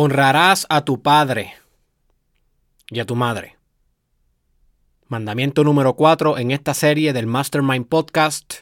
Honrarás 0.00 0.64
a 0.68 0.84
tu 0.84 1.02
padre 1.02 1.54
y 2.88 3.00
a 3.00 3.04
tu 3.04 3.16
madre. 3.16 3.56
Mandamiento 5.08 5.64
número 5.64 5.94
4 5.94 6.38
en 6.38 6.52
esta 6.52 6.72
serie 6.72 7.12
del 7.12 7.26
Mastermind 7.26 7.88
Podcast, 7.88 8.58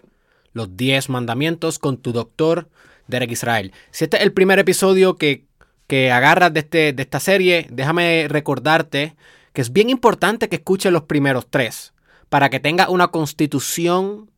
los 0.55 0.79
10 0.79 1.11
mandamientos 1.11 1.79
con 1.79 1.99
tu 1.99 2.13
doctor 2.13 2.71
Derek 3.07 3.33
Israel. 3.33 3.75
Si 3.91 4.05
este 4.05 4.17
es 4.17 4.23
el 4.23 4.33
primer 4.33 4.59
episodio 4.59 5.19
que, 5.19 5.45
que 5.87 6.11
agarras 6.11 6.55
de, 6.55 6.61
este, 6.61 6.95
de 6.95 7.03
esta 7.03 7.21
serie, 7.21 7.67
déjame 7.71 8.29
recordarte 8.31 9.15
que 9.53 9.61
es 9.61 9.75
bien 9.75 9.91
importante 9.91 10.49
que 10.49 10.57
escuches 10.57 10.91
los 10.91 11.03
primeros 11.03 11.49
tres 11.51 11.93
para 12.31 12.49
que 12.49 12.61
tengas 12.61 12.89
una 12.89 13.09
constitución 13.09 14.31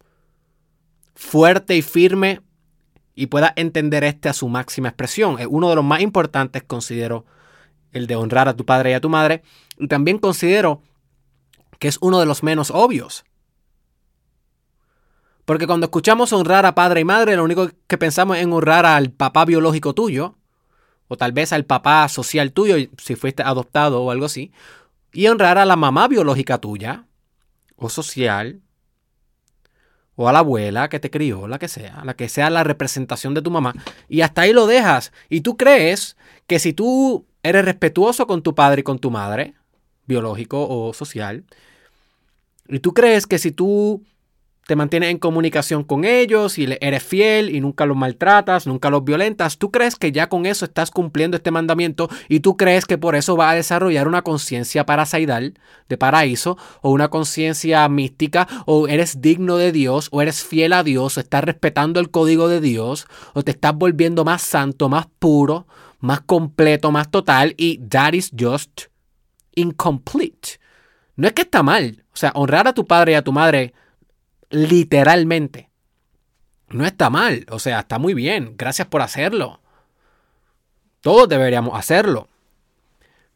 fuerte 1.15 1.77
y 1.77 1.83
firme 1.83 2.41
y 3.19 3.27
pueda 3.27 3.53
entender 3.57 4.05
este 4.05 4.29
a 4.29 4.33
su 4.33 4.49
máxima 4.49 4.91
expresión. 4.91 5.41
Es 5.41 5.49
uno 5.51 5.69
de 5.69 5.75
los 5.75 5.85
más 5.85 6.03
importantes, 6.03 6.63
considero, 6.63 7.27
el 7.91 8.07
de 8.07 8.15
honrar 8.15 8.49
a 8.49 8.55
tu 8.55 8.65
padre 8.65 8.93
y 8.93 8.95
a 8.95 9.01
tu 9.01 9.09
madre. 9.09 9.43
Y 9.77 9.89
también 9.89 10.19
considero 10.19 10.83
que 11.81 11.89
es 11.89 11.99
uno 12.01 12.21
de 12.21 12.27
los 12.27 12.45
menos 12.45 12.71
obvios. 12.71 13.25
Porque 15.45 15.67
cuando 15.67 15.87
escuchamos 15.87 16.33
honrar 16.33 16.65
a 16.65 16.77
padre 16.77 17.01
y 17.01 17.05
madre, 17.05 17.35
lo 17.35 17.43
único 17.43 17.69
que 17.89 17.99
pensamos 17.99 18.37
es 18.37 18.45
en 18.45 18.53
honrar 18.53 18.87
al 18.87 19.11
papá 19.11 19.45
biológico 19.45 19.95
tuyo, 19.95 20.37
o 21.09 21.17
tal 21.17 21.33
vez 21.33 21.53
al 21.53 21.65
papá 21.65 22.09
social 22.09 22.53
tuyo, 22.53 22.77
si 22.99 23.17
fuiste 23.17 23.43
adoptado 23.43 24.01
o 24.01 24.13
algo 24.13 24.27
así, 24.27 24.53
y 25.13 25.27
honrar 25.27 25.59
a 25.59 25.65
la 25.65 25.75
mamá 25.75 26.07
biológica 26.07 26.59
tuya, 26.59 27.07
o 27.75 27.89
social, 27.89 28.61
o 30.21 30.29
a 30.29 30.33
la 30.33 30.41
abuela 30.41 30.89
que 30.89 30.99
te 30.99 31.11
crió, 31.11 31.47
la 31.47 31.61
que 31.61 31.69
sea, 31.69 32.03
la 32.05 32.15
que 32.15 32.29
sea 32.29 32.51
la 32.51 32.65
representación 32.65 33.35
de 33.35 33.43
tu 33.43 33.53
mamá, 33.53 33.73
y 34.09 34.23
hasta 34.23 34.43
ahí 34.43 34.53
lo 34.53 34.67
dejas. 34.67 35.13
Y 35.29 35.43
tú 35.43 35.57
crees 35.57 36.17
que 36.49 36.59
si 36.59 36.73
tú 36.73 37.25
eres 37.45 37.65
respetuoso 37.65 38.27
con 38.27 38.43
tu 38.43 38.53
padre 38.53 38.81
y 38.81 38.83
con 38.83 38.99
tu 38.99 39.13
madre, 39.13 39.55
biológico 40.07 40.67
o 40.69 40.93
social, 40.93 41.45
y 42.67 42.81
tú 42.81 42.95
crees 42.95 43.29
que 43.29 43.39
si 43.39 43.53
tú 43.53 44.03
te 44.69 44.77
mantienes 44.77 45.09
en 45.09 45.19
comunicación 45.19 45.83
con 45.83 46.05
ellos 46.05 46.59
y 46.59 46.69
eres 46.83 47.03
fiel 47.03 47.49
y 47.49 47.63
nunca 47.63 47.87
los 47.87 47.97
maltratas, 47.97 48.67
nunca 48.67 48.91
los 48.91 49.03
violentas, 49.03 49.57
tú 49.57 49.71
crees 49.71 49.97
que 49.97 50.13
ya 50.13 50.29
con 50.29 50.45
eso 50.45 50.67
estás 50.67 50.91
cumpliendo 50.91 51.39
este 51.39 51.51
mandamiento 51.51 52.11
y 52.29 52.41
tú 52.41 52.59
crees 52.59 52.85
que 52.85 52.99
por 52.99 53.15
eso 53.15 53.35
vas 53.35 53.53
a 53.53 53.55
desarrollar 53.55 54.07
una 54.07 54.21
conciencia 54.21 54.85
parasaidal 54.85 55.55
de 55.89 55.97
paraíso 55.97 56.59
o 56.83 56.91
una 56.91 57.09
conciencia 57.09 57.89
mística 57.89 58.47
o 58.67 58.89
eres 58.89 59.23
digno 59.23 59.57
de 59.57 59.73
Dios 59.73 60.09
o 60.11 60.21
eres 60.21 60.45
fiel 60.45 60.75
a 60.75 60.83
Dios 60.83 61.17
o 61.17 61.21
estás 61.21 61.45
respetando 61.45 61.99
el 61.99 62.11
código 62.11 62.47
de 62.47 62.61
Dios 62.61 63.07
o 63.33 63.43
te 63.43 63.53
estás 63.53 63.75
volviendo 63.75 64.27
más 64.27 64.43
santo, 64.43 64.91
más 64.91 65.07
puro, 65.19 65.67
más 65.99 66.21
completo, 66.21 66.91
más 66.91 67.11
total 67.11 67.55
y 67.57 67.79
that 67.89 68.13
is 68.13 68.31
just 68.39 68.83
incomplete. 69.55 70.61
No 71.17 71.27
es 71.27 71.33
que 71.33 71.41
está 71.41 71.63
mal, 71.63 72.05
o 72.13 72.17
sea, 72.19 72.33
honrar 72.35 72.69
a 72.69 72.75
tu 72.75 72.85
padre 72.85 73.13
y 73.13 73.15
a 73.15 73.23
tu 73.23 73.33
madre 73.33 73.73
literalmente. 74.51 75.71
No 76.69 76.85
está 76.85 77.11
mal, 77.11 77.47
o 77.51 77.59
sea, 77.59 77.81
está 77.81 77.99
muy 77.99 78.15
bien. 78.15 78.55
Gracias 78.57 78.89
por 78.89 79.03
hacerlo. 79.03 79.61
Todos 81.01 81.29
deberíamos 81.29 81.79
hacerlo. 81.79 82.29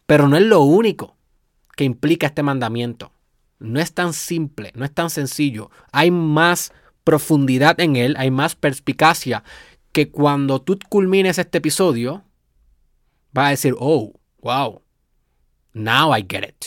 Pero 0.06 0.28
no 0.28 0.36
es 0.36 0.42
lo 0.42 0.60
único 0.60 1.16
que 1.76 1.84
implica 1.84 2.26
este 2.26 2.42
mandamiento. 2.42 3.12
No 3.58 3.80
es 3.80 3.94
tan 3.94 4.12
simple, 4.12 4.72
no 4.74 4.84
es 4.84 4.92
tan 4.92 5.08
sencillo. 5.08 5.70
Hay 5.92 6.10
más 6.10 6.72
profundidad 7.04 7.80
en 7.80 7.96
él, 7.96 8.14
hay 8.18 8.30
más 8.30 8.54
perspicacia 8.54 9.44
que 9.92 10.10
cuando 10.10 10.60
tú 10.60 10.78
culmines 10.88 11.38
este 11.38 11.58
episodio, 11.58 12.24
vas 13.32 13.46
a 13.46 13.50
decir, 13.50 13.74
oh, 13.78 14.12
wow, 14.40 14.82
now 15.72 16.16
I 16.16 16.26
get 16.28 16.44
it. 16.44 16.64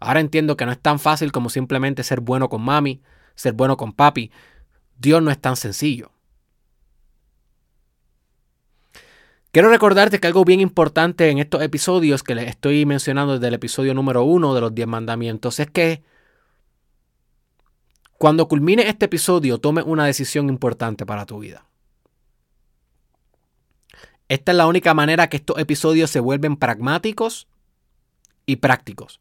Ahora 0.00 0.20
entiendo 0.20 0.56
que 0.56 0.64
no 0.64 0.72
es 0.72 0.80
tan 0.80 0.98
fácil 0.98 1.32
como 1.32 1.50
simplemente 1.50 2.04
ser 2.04 2.20
bueno 2.20 2.48
con 2.48 2.62
mami, 2.62 3.02
ser 3.38 3.52
bueno 3.52 3.76
con 3.76 3.92
papi. 3.92 4.32
Dios 4.98 5.22
no 5.22 5.30
es 5.30 5.38
tan 5.38 5.56
sencillo. 5.56 6.10
Quiero 9.52 9.70
recordarte 9.70 10.18
que 10.18 10.26
algo 10.26 10.44
bien 10.44 10.60
importante 10.60 11.30
en 11.30 11.38
estos 11.38 11.62
episodios 11.62 12.22
que 12.22 12.34
les 12.34 12.48
estoy 12.48 12.84
mencionando 12.84 13.34
desde 13.34 13.48
el 13.48 13.54
episodio 13.54 13.94
número 13.94 14.24
uno 14.24 14.54
de 14.54 14.60
los 14.60 14.74
10 14.74 14.88
mandamientos 14.88 15.60
es 15.60 15.70
que 15.70 16.02
cuando 18.18 18.48
culmine 18.48 18.88
este 18.88 19.06
episodio 19.06 19.58
tome 19.58 19.82
una 19.82 20.04
decisión 20.04 20.48
importante 20.48 21.06
para 21.06 21.24
tu 21.24 21.38
vida. 21.38 21.64
Esta 24.28 24.52
es 24.52 24.58
la 24.58 24.66
única 24.66 24.92
manera 24.94 25.28
que 25.28 25.38
estos 25.38 25.58
episodios 25.58 26.10
se 26.10 26.20
vuelven 26.20 26.56
pragmáticos 26.56 27.46
y 28.46 28.56
prácticos. 28.56 29.20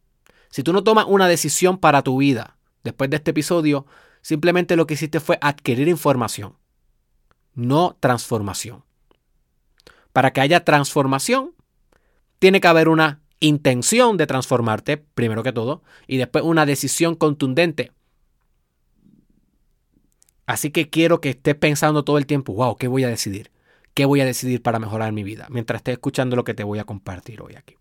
Si 0.49 0.63
tú 0.63 0.73
no 0.73 0.83
tomas 0.83 1.05
una 1.07 1.27
decisión 1.27 1.77
para 1.77 2.01
tu 2.01 2.17
vida 2.17 2.57
después 2.83 3.09
de 3.09 3.17
este 3.17 3.31
episodio, 3.31 3.85
Simplemente 4.27 4.75
lo 4.75 4.87
que 4.87 4.95
hiciste 4.95 5.21
fue 5.21 5.37
adquirir 5.39 5.87
información, 5.87 6.57
no 7.53 7.95
transformación. 7.97 8.83
Para 10.11 10.33
que 10.33 10.41
haya 10.41 10.65
transformación, 10.65 11.53
tiene 12.37 12.59
que 12.59 12.67
haber 12.67 12.89
una 12.89 13.21
intención 13.39 14.17
de 14.17 14.27
transformarte, 14.27 14.97
primero 14.97 15.43
que 15.43 15.53
todo, 15.53 15.81
y 16.07 16.17
después 16.17 16.43
una 16.43 16.65
decisión 16.65 17.15
contundente. 17.15 17.93
Así 20.45 20.71
que 20.71 20.89
quiero 20.89 21.21
que 21.21 21.29
estés 21.29 21.55
pensando 21.55 22.03
todo 22.03 22.17
el 22.17 22.25
tiempo, 22.25 22.51
wow, 22.53 22.75
¿qué 22.75 22.89
voy 22.89 23.05
a 23.05 23.07
decidir? 23.07 23.49
¿Qué 23.93 24.03
voy 24.03 24.19
a 24.19 24.25
decidir 24.25 24.61
para 24.61 24.77
mejorar 24.77 25.13
mi 25.13 25.23
vida? 25.23 25.47
Mientras 25.49 25.79
estés 25.79 25.93
escuchando 25.93 26.35
lo 26.35 26.43
que 26.43 26.53
te 26.53 26.65
voy 26.65 26.79
a 26.79 26.83
compartir 26.83 27.41
hoy 27.41 27.55
aquí. 27.55 27.76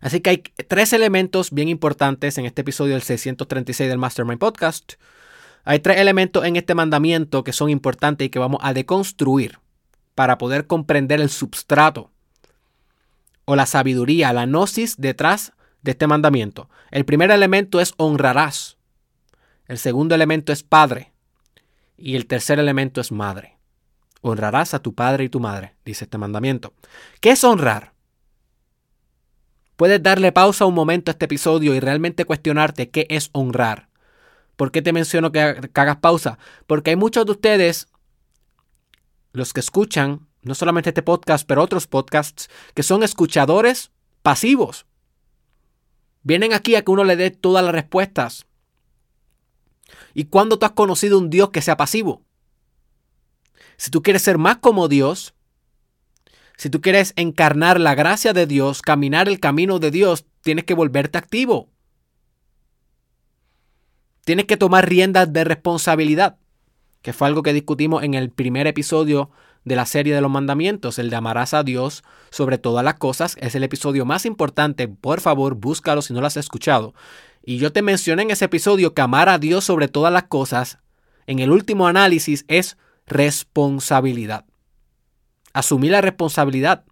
Así 0.00 0.20
que 0.20 0.30
hay 0.30 0.42
tres 0.68 0.92
elementos 0.92 1.50
bien 1.50 1.68
importantes 1.68 2.38
en 2.38 2.46
este 2.46 2.62
episodio 2.62 2.94
del 2.94 3.02
636 3.02 3.88
del 3.88 3.98
Mastermind 3.98 4.38
Podcast. 4.38 4.94
Hay 5.64 5.80
tres 5.80 5.98
elementos 5.98 6.44
en 6.44 6.56
este 6.56 6.74
mandamiento 6.74 7.44
que 7.44 7.52
son 7.52 7.70
importantes 7.70 8.26
y 8.26 8.30
que 8.30 8.38
vamos 8.38 8.60
a 8.62 8.72
deconstruir 8.72 9.58
para 10.14 10.38
poder 10.38 10.66
comprender 10.66 11.20
el 11.20 11.30
substrato 11.30 12.10
o 13.44 13.56
la 13.56 13.66
sabiduría, 13.66 14.32
la 14.32 14.46
gnosis 14.46 14.96
detrás 14.96 15.52
de 15.82 15.92
este 15.92 16.06
mandamiento. 16.06 16.68
El 16.90 17.04
primer 17.04 17.30
elemento 17.30 17.80
es 17.80 17.94
honrarás. 17.96 18.76
El 19.66 19.78
segundo 19.78 20.14
elemento 20.14 20.52
es 20.52 20.62
padre. 20.62 21.12
Y 21.96 22.16
el 22.16 22.26
tercer 22.26 22.58
elemento 22.58 23.00
es 23.00 23.12
madre. 23.12 23.58
Honrarás 24.22 24.74
a 24.74 24.80
tu 24.80 24.94
padre 24.94 25.24
y 25.24 25.28
tu 25.28 25.40
madre, 25.40 25.74
dice 25.84 26.04
este 26.04 26.18
mandamiento. 26.18 26.74
¿Qué 27.20 27.30
es 27.30 27.44
honrar? 27.44 27.92
Puedes 29.80 30.02
darle 30.02 30.30
pausa 30.30 30.66
un 30.66 30.74
momento 30.74 31.10
a 31.10 31.12
este 31.12 31.24
episodio 31.24 31.74
y 31.74 31.80
realmente 31.80 32.26
cuestionarte 32.26 32.90
qué 32.90 33.06
es 33.08 33.30
honrar. 33.32 33.88
¿Por 34.56 34.72
qué 34.72 34.82
te 34.82 34.92
menciono 34.92 35.32
que, 35.32 35.40
hagas 35.40 35.96
pausa? 35.96 36.38
Porque 36.66 36.90
hay 36.90 36.96
muchos 36.96 37.24
de 37.24 37.32
ustedes, 37.32 37.88
los 39.32 39.54
que 39.54 39.60
escuchan, 39.60 40.28
no 40.42 40.54
solamente 40.54 40.90
este 40.90 41.02
podcast, 41.02 41.46
pero 41.48 41.62
otros 41.62 41.86
podcasts, 41.86 42.50
que 42.74 42.82
son 42.82 43.02
escuchadores 43.02 43.90
pasivos. 44.20 44.84
Vienen 46.24 46.52
aquí 46.52 46.74
a 46.74 46.84
que 46.84 46.90
uno 46.90 47.04
le 47.04 47.16
dé 47.16 47.30
todas 47.30 47.64
las 47.64 47.74
respuestas. 47.74 48.44
¿Y 50.12 50.24
cuándo 50.24 50.58
tú 50.58 50.66
has 50.66 50.72
conocido 50.72 51.16
un 51.16 51.30
Dios 51.30 51.48
que 51.48 51.62
sea 51.62 51.78
pasivo? 51.78 52.20
Si 53.78 53.90
tú 53.90 54.02
quieres 54.02 54.20
ser 54.20 54.36
más 54.36 54.58
como 54.58 54.88
Dios, 54.88 55.32
si 56.60 56.68
tú 56.68 56.82
quieres 56.82 57.14
encarnar 57.16 57.80
la 57.80 57.94
gracia 57.94 58.34
de 58.34 58.46
Dios, 58.46 58.82
caminar 58.82 59.30
el 59.30 59.40
camino 59.40 59.78
de 59.78 59.90
Dios, 59.90 60.26
tienes 60.42 60.66
que 60.66 60.74
volverte 60.74 61.16
activo. 61.16 61.70
Tienes 64.26 64.44
que 64.44 64.58
tomar 64.58 64.86
riendas 64.86 65.32
de 65.32 65.44
responsabilidad, 65.44 66.36
que 67.00 67.14
fue 67.14 67.28
algo 67.28 67.42
que 67.42 67.54
discutimos 67.54 68.02
en 68.02 68.12
el 68.12 68.28
primer 68.28 68.66
episodio 68.66 69.30
de 69.64 69.74
la 69.74 69.86
serie 69.86 70.14
de 70.14 70.20
los 70.20 70.30
mandamientos, 70.30 70.98
el 70.98 71.08
de 71.08 71.16
amarás 71.16 71.54
a 71.54 71.62
Dios 71.62 72.04
sobre 72.28 72.58
todas 72.58 72.84
las 72.84 72.96
cosas. 72.96 73.38
Es 73.40 73.54
el 73.54 73.64
episodio 73.64 74.04
más 74.04 74.26
importante. 74.26 74.86
Por 74.86 75.22
favor, 75.22 75.54
búscalo 75.54 76.02
si 76.02 76.12
no 76.12 76.20
lo 76.20 76.26
has 76.26 76.36
escuchado. 76.36 76.92
Y 77.42 77.56
yo 77.56 77.72
te 77.72 77.80
mencioné 77.80 78.24
en 78.24 78.32
ese 78.32 78.44
episodio 78.44 78.92
que 78.92 79.00
amar 79.00 79.30
a 79.30 79.38
Dios 79.38 79.64
sobre 79.64 79.88
todas 79.88 80.12
las 80.12 80.24
cosas, 80.24 80.78
en 81.26 81.38
el 81.38 81.52
último 81.52 81.86
análisis, 81.86 82.44
es 82.48 82.76
responsabilidad 83.06 84.44
asumir 85.52 85.92
la 85.92 86.00
responsabilidad. 86.00 86.84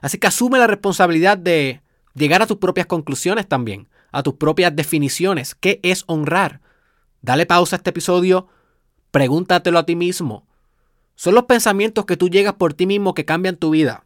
Así 0.00 0.18
que 0.18 0.26
asume 0.26 0.58
la 0.58 0.66
responsabilidad 0.66 1.38
de 1.38 1.80
llegar 2.14 2.42
a 2.42 2.46
tus 2.46 2.58
propias 2.58 2.86
conclusiones 2.86 3.48
también, 3.48 3.88
a 4.12 4.22
tus 4.22 4.34
propias 4.34 4.74
definiciones. 4.74 5.54
¿Qué 5.54 5.80
es 5.82 6.04
honrar? 6.06 6.60
Dale 7.22 7.46
pausa 7.46 7.76
a 7.76 7.78
este 7.78 7.90
episodio, 7.90 8.48
pregúntatelo 9.10 9.78
a 9.78 9.86
ti 9.86 9.96
mismo. 9.96 10.46
Son 11.14 11.34
los 11.34 11.44
pensamientos 11.44 12.04
que 12.06 12.16
tú 12.16 12.28
llegas 12.28 12.54
por 12.54 12.74
ti 12.74 12.86
mismo 12.86 13.14
que 13.14 13.24
cambian 13.24 13.56
tu 13.56 13.70
vida. 13.70 14.04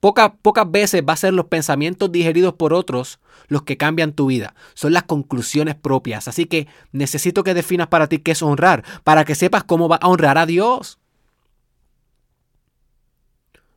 Pocas, 0.00 0.32
pocas 0.40 0.70
veces 0.70 1.02
va 1.06 1.12
a 1.12 1.16
ser 1.18 1.34
los 1.34 1.46
pensamientos 1.46 2.10
digeridos 2.10 2.54
por 2.54 2.72
otros 2.72 3.20
los 3.48 3.64
que 3.64 3.76
cambian 3.76 4.14
tu 4.14 4.26
vida. 4.26 4.54
Son 4.72 4.94
las 4.94 5.02
conclusiones 5.02 5.74
propias. 5.74 6.26
Así 6.26 6.46
que 6.46 6.68
necesito 6.92 7.44
que 7.44 7.52
definas 7.52 7.88
para 7.88 8.06
ti 8.06 8.18
qué 8.18 8.30
es 8.30 8.42
honrar, 8.42 8.82
para 9.04 9.26
que 9.26 9.34
sepas 9.34 9.64
cómo 9.64 9.88
va 9.88 9.96
a 9.96 10.08
honrar 10.08 10.38
a 10.38 10.46
Dios. 10.46 10.99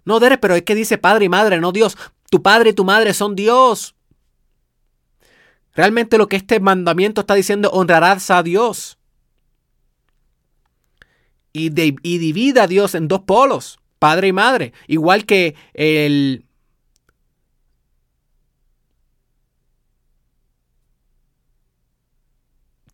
No, 0.06 0.20
Derek, 0.20 0.40
pero 0.40 0.56
es 0.56 0.64
que 0.64 0.76
dice 0.76 0.98
padre 0.98 1.26
y 1.26 1.30
madre, 1.30 1.60
no 1.60 1.72
Dios. 1.72 1.98
Tu 2.30 2.42
padre 2.42 2.72
y 2.72 2.74
tu 2.74 2.84
madre 2.84 3.14
son 3.14 3.36
Dios. 3.36 3.96
Realmente 5.74 6.18
lo 6.18 6.28
que 6.28 6.36
este 6.36 6.60
mandamiento 6.60 7.22
está 7.22 7.36
diciendo, 7.36 7.70
honrarás 7.72 8.30
a 8.30 8.44
Dios. 8.44 8.98
Y, 11.54 11.68
y 11.68 12.18
divide 12.18 12.62
a 12.62 12.68
Dios 12.68 12.96
en 12.96 13.08
dos 13.08 13.22
polos, 13.22 13.80
padre 14.00 14.30
y 14.30 14.34
madre. 14.34 14.74
Igual 14.88 15.26
que 15.26 15.56
el, 15.74 16.46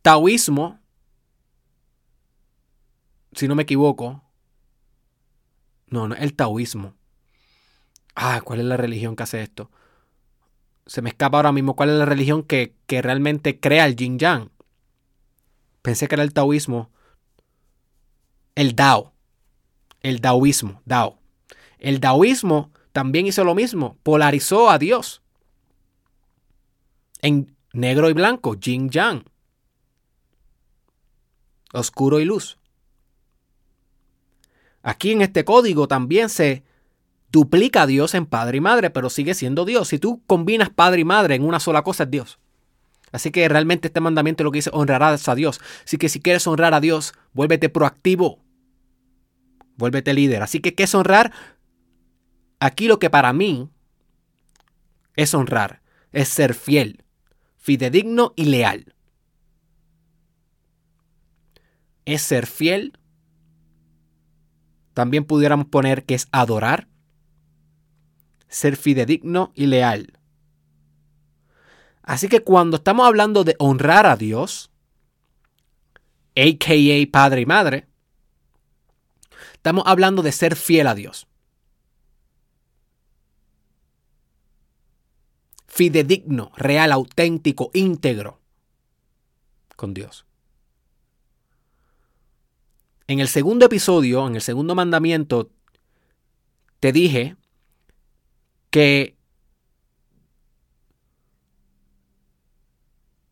taoísmo, 0.02 0.80
si 3.34 3.48
no 3.48 3.56
me 3.56 3.64
equivoco, 3.64 4.24
no, 5.88 6.08
no, 6.08 6.16
el 6.16 6.36
taoísmo. 6.36 6.96
Ah, 8.22 8.42
¿cuál 8.44 8.60
es 8.60 8.66
la 8.66 8.76
religión 8.76 9.16
que 9.16 9.24
hace 9.24 9.42
esto? 9.42 9.72
Se 10.86 11.02
me 11.02 11.08
escapa 11.08 11.38
ahora 11.38 11.54
mismo 11.54 11.78
cuál 11.78 11.88
es 11.90 11.96
la 11.96 12.04
religión 12.04 12.44
que, 12.44 12.76
que 12.86 13.02
realmente 13.02 13.62
crea 13.62 13.86
el 13.86 13.96
yin 13.96 14.20
yang. 14.20 14.50
Pensé 15.82 16.10
que 16.10 16.16
era 16.16 16.24
el 16.24 16.34
taoísmo. 16.34 16.90
El 18.56 18.76
Dao. 18.76 19.14
El 20.02 20.20
taoísmo, 20.20 20.82
Dao. 20.84 21.18
El 21.78 22.02
taoísmo 22.02 22.72
también 22.92 23.26
hizo 23.26 23.46
lo 23.46 23.56
mismo, 23.56 23.98
polarizó 24.04 24.70
a 24.70 24.78
Dios 24.78 25.22
en 27.22 27.56
negro 27.72 28.10
y 28.10 28.14
blanco, 28.14 28.56
yin 28.56 28.90
yang, 28.90 29.24
oscuro 31.72 32.20
y 32.20 32.26
luz. 32.26 32.58
Aquí 34.82 35.14
en 35.14 35.22
este 35.22 35.46
código 35.46 35.88
también 35.88 36.28
se 36.28 36.64
duplica 37.32 37.84
a 37.84 37.88
Dios 37.88 38.14
en 38.14 38.26
padre 38.26 38.58
y 38.58 38.62
madre, 38.62 38.90
pero 38.90 39.10
sigue 39.10 39.34
siendo 39.34 39.66
Dios. 39.66 39.90
Si 39.90 40.00
tú 40.00 40.24
combinas 40.26 40.70
padre 40.70 41.02
y 41.02 41.06
madre 41.06 41.36
en 41.36 41.44
una 41.44 41.60
sola 41.60 41.84
cosa, 41.84 42.04
es 42.04 42.12
Dios. 42.12 42.40
Así 43.12 43.32
que 43.32 43.48
realmente 43.50 43.88
este 43.88 44.02
mandamiento 44.02 44.44
lo 44.44 44.52
que 44.52 44.60
dice 44.60 44.70
honrarás 44.74 45.28
a 45.28 45.36
Dios. 45.36 45.60
Así 45.86 45.98
que 45.98 46.10
si 46.10 46.20
quieres 46.20 46.46
honrar 46.48 46.74
a 46.74 46.80
Dios, 46.80 47.14
vuélvete 47.34 47.70
proactivo. 47.70 48.40
Vuélvete 49.78 50.14
líder. 50.14 50.44
Así 50.44 50.60
que, 50.60 50.76
¿qué 50.76 50.84
es 50.84 50.94
honrar? 50.94 51.32
Aquí 52.60 52.88
lo 52.88 53.00
que 53.00 53.10
para 53.10 53.32
mí 53.34 53.70
es 55.16 55.34
honrar, 55.34 55.82
es 56.12 56.30
ser 56.30 56.54
fiel, 56.54 57.04
fidedigno 57.58 58.34
y 58.36 58.46
leal. 58.46 58.94
Es 62.06 62.22
ser 62.22 62.46
fiel, 62.48 62.98
también 64.94 65.24
pudiéramos 65.24 65.68
poner 65.68 66.04
que 66.04 66.16
es 66.16 66.28
adorar, 66.32 66.88
ser 68.50 68.76
fidedigno 68.76 69.54
y 69.56 69.68
leal. 69.68 70.20
Así 72.02 72.28
que 72.28 72.44
cuando 72.44 72.78
estamos 72.78 73.06
hablando 73.06 73.44
de 73.44 73.56
honrar 73.60 74.08
a 74.08 74.18
Dios, 74.18 74.72
aka 76.36 76.74
padre 77.12 77.42
y 77.42 77.46
madre, 77.46 77.88
estamos 79.54 79.84
hablando 79.86 80.24
de 80.24 80.32
ser 80.32 80.56
fiel 80.56 80.88
a 80.88 80.96
Dios. 80.96 81.28
Fidedigno, 85.68 86.52
real, 86.58 86.92
auténtico, 86.92 87.70
íntegro 87.74 88.42
con 89.76 89.94
Dios. 89.94 90.26
En 93.08 93.20
el 93.20 93.28
segundo 93.28 93.68
episodio, 93.68 94.28
en 94.28 94.36
el 94.36 94.42
segundo 94.42 94.76
mandamiento, 94.76 95.52
te 96.80 96.92
dije 96.92 97.38
que 98.70 99.16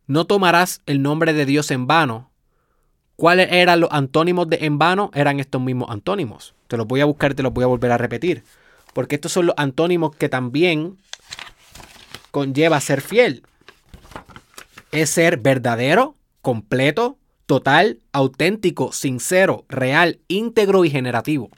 no 0.07 0.25
tomarás 0.25 0.81
el 0.85 1.01
nombre 1.01 1.33
de 1.33 1.45
Dios 1.45 1.69
en 1.71 1.87
vano. 1.87 2.31
¿Cuáles 3.15 3.51
eran 3.51 3.79
los 3.79 3.91
antónimos 3.91 4.49
de 4.49 4.59
en 4.61 4.77
vano? 4.77 5.11
Eran 5.13 5.39
estos 5.39 5.61
mismos 5.61 5.89
antónimos. 5.89 6.53
Te 6.67 6.77
los 6.77 6.87
voy 6.87 7.01
a 7.01 7.05
buscar 7.05 7.33
te 7.33 7.43
los 7.43 7.53
voy 7.53 7.63
a 7.63 7.67
volver 7.67 7.91
a 7.91 7.97
repetir. 7.97 8.43
Porque 8.93 9.15
estos 9.15 9.31
son 9.31 9.47
los 9.47 9.55
antónimos 9.57 10.15
que 10.15 10.29
también 10.29 10.97
conlleva 12.31 12.79
ser 12.79 13.01
fiel. 13.01 13.43
Es 14.91 15.09
ser 15.09 15.37
verdadero, 15.37 16.15
completo, 16.41 17.17
total, 17.45 17.99
auténtico, 18.11 18.91
sincero, 18.91 19.65
real, 19.67 20.19
íntegro 20.27 20.85
y 20.85 20.89
generativo. 20.89 21.49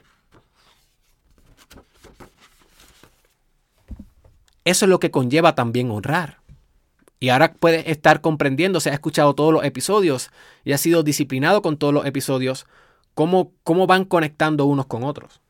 Eso 4.64 4.84
es 4.84 4.88
lo 4.88 5.00
que 5.00 5.10
conlleva 5.10 5.54
también 5.54 5.90
honrar. 5.90 6.40
Y 7.18 7.28
ahora 7.28 7.52
puedes 7.52 7.86
estar 7.86 8.22
comprendiendo, 8.22 8.80
se 8.80 8.90
ha 8.90 8.94
escuchado 8.94 9.34
todos 9.34 9.52
los 9.52 9.64
episodios 9.64 10.30
y 10.64 10.72
ha 10.72 10.78
sido 10.78 11.02
disciplinado 11.02 11.60
con 11.60 11.76
todos 11.76 11.92
los 11.92 12.06
episodios, 12.06 12.66
cómo, 13.14 13.52
cómo 13.62 13.86
van 13.86 14.04
conectando 14.06 14.64
unos 14.64 14.86
con 14.86 15.04
otros. 15.04 15.40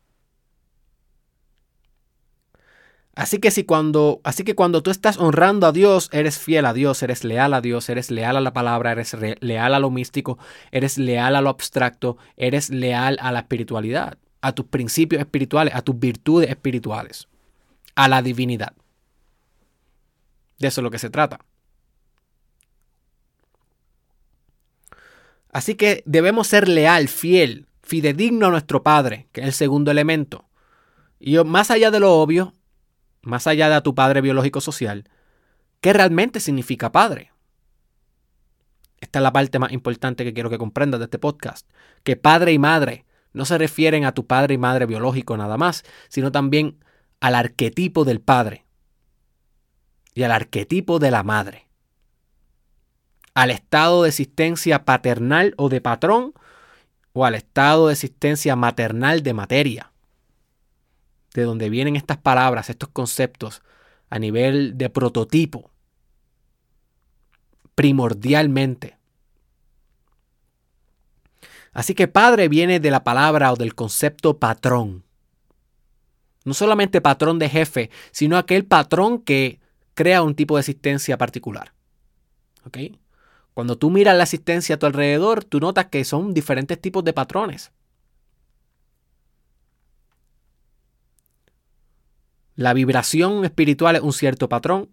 Así 3.14 3.38
que 3.38 3.50
si 3.50 3.64
cuando, 3.64 4.20
así 4.24 4.44
que 4.44 4.54
cuando 4.54 4.82
tú 4.82 4.90
estás 4.90 5.18
honrando 5.18 5.66
a 5.66 5.72
Dios, 5.72 6.08
eres 6.12 6.38
fiel 6.38 6.64
a 6.64 6.72
Dios, 6.72 7.02
eres 7.02 7.22
leal 7.22 7.54
a 7.54 7.60
Dios, 7.60 7.88
eres 7.88 8.10
leal 8.10 8.36
a 8.36 8.40
la 8.40 8.52
palabra, 8.52 8.92
eres 8.92 9.14
leal 9.40 9.74
a 9.74 9.78
lo 9.78 9.90
místico, 9.90 10.38
eres 10.72 10.96
leal 10.96 11.36
a 11.36 11.40
lo 11.40 11.50
abstracto, 11.50 12.16
eres 12.36 12.70
leal 12.70 13.18
a 13.20 13.30
la 13.30 13.40
espiritualidad, 13.40 14.16
a 14.40 14.52
tus 14.52 14.66
principios 14.66 15.20
espirituales, 15.20 15.74
a 15.74 15.82
tus 15.82 15.98
virtudes 15.98 16.48
espirituales, 16.50 17.28
a 17.94 18.08
la 18.08 18.22
divinidad. 18.22 18.72
De 20.60 20.68
eso 20.68 20.80
es 20.80 20.84
lo 20.84 20.90
que 20.90 20.98
se 20.98 21.10
trata. 21.10 21.40
Así 25.50 25.74
que 25.74 26.04
debemos 26.06 26.46
ser 26.46 26.68
leal, 26.68 27.08
fiel, 27.08 27.66
fidedigno 27.82 28.46
a 28.46 28.50
nuestro 28.50 28.84
Padre, 28.84 29.26
que 29.32 29.40
es 29.40 29.48
el 29.48 29.52
segundo 29.52 29.90
elemento. 29.90 30.48
Y 31.18 31.36
más 31.38 31.70
allá 31.72 31.90
de 31.90 31.98
lo 31.98 32.12
obvio, 32.12 32.52
más 33.22 33.46
allá 33.46 33.68
de 33.68 33.80
tu 33.80 33.94
padre 33.94 34.20
biológico 34.20 34.60
social, 34.60 35.08
¿qué 35.80 35.92
realmente 35.92 36.40
significa 36.40 36.92
padre? 36.92 37.32
Esta 39.00 39.18
es 39.18 39.22
la 39.22 39.32
parte 39.32 39.58
más 39.58 39.72
importante 39.72 40.24
que 40.24 40.32
quiero 40.32 40.50
que 40.50 40.56
comprendas 40.58 41.00
de 41.00 41.04
este 41.04 41.18
podcast. 41.18 41.68
Que 42.04 42.16
padre 42.16 42.52
y 42.52 42.58
madre 42.58 43.04
no 43.32 43.44
se 43.44 43.58
refieren 43.58 44.04
a 44.04 44.12
tu 44.12 44.26
padre 44.26 44.54
y 44.54 44.58
madre 44.58 44.86
biológico 44.86 45.36
nada 45.36 45.58
más, 45.58 45.84
sino 46.08 46.32
también 46.32 46.82
al 47.20 47.34
arquetipo 47.34 48.04
del 48.04 48.20
padre 48.20 48.64
y 50.14 50.22
al 50.22 50.32
arquetipo 50.32 50.98
de 50.98 51.10
la 51.10 51.22
madre. 51.22 51.66
Al 53.34 53.50
estado 53.50 54.02
de 54.02 54.08
existencia 54.08 54.84
paternal 54.84 55.54
o 55.56 55.68
de 55.68 55.80
patrón 55.80 56.34
o 57.12 57.24
al 57.24 57.34
estado 57.34 57.86
de 57.86 57.92
existencia 57.92 58.56
maternal 58.56 59.22
de 59.22 59.34
materia 59.34 59.90
de 61.34 61.42
donde 61.42 61.70
vienen 61.70 61.96
estas 61.96 62.18
palabras, 62.18 62.70
estos 62.70 62.88
conceptos 62.88 63.62
a 64.08 64.18
nivel 64.18 64.76
de 64.76 64.90
prototipo, 64.90 65.70
primordialmente. 67.74 68.98
Así 71.72 71.94
que 71.94 72.08
padre 72.08 72.48
viene 72.48 72.80
de 72.80 72.90
la 72.90 73.04
palabra 73.04 73.52
o 73.52 73.56
del 73.56 73.74
concepto 73.74 74.38
patrón. 74.38 75.04
No 76.44 76.54
solamente 76.54 77.00
patrón 77.00 77.38
de 77.38 77.48
jefe, 77.48 77.90
sino 78.10 78.36
aquel 78.36 78.64
patrón 78.64 79.20
que 79.20 79.59
crea 80.00 80.22
un 80.22 80.34
tipo 80.34 80.56
de 80.56 80.60
existencia 80.60 81.18
particular. 81.18 81.74
¿Ok? 82.64 82.78
Cuando 83.52 83.76
tú 83.76 83.90
miras 83.90 84.16
la 84.16 84.22
existencia 84.22 84.76
a 84.76 84.78
tu 84.78 84.86
alrededor, 84.86 85.44
tú 85.44 85.60
notas 85.60 85.88
que 85.88 86.06
son 86.06 86.32
diferentes 86.32 86.80
tipos 86.80 87.04
de 87.04 87.12
patrones. 87.12 87.70
La 92.54 92.72
vibración 92.72 93.44
espiritual 93.44 93.96
es 93.96 94.00
un 94.00 94.14
cierto 94.14 94.48
patrón. 94.48 94.88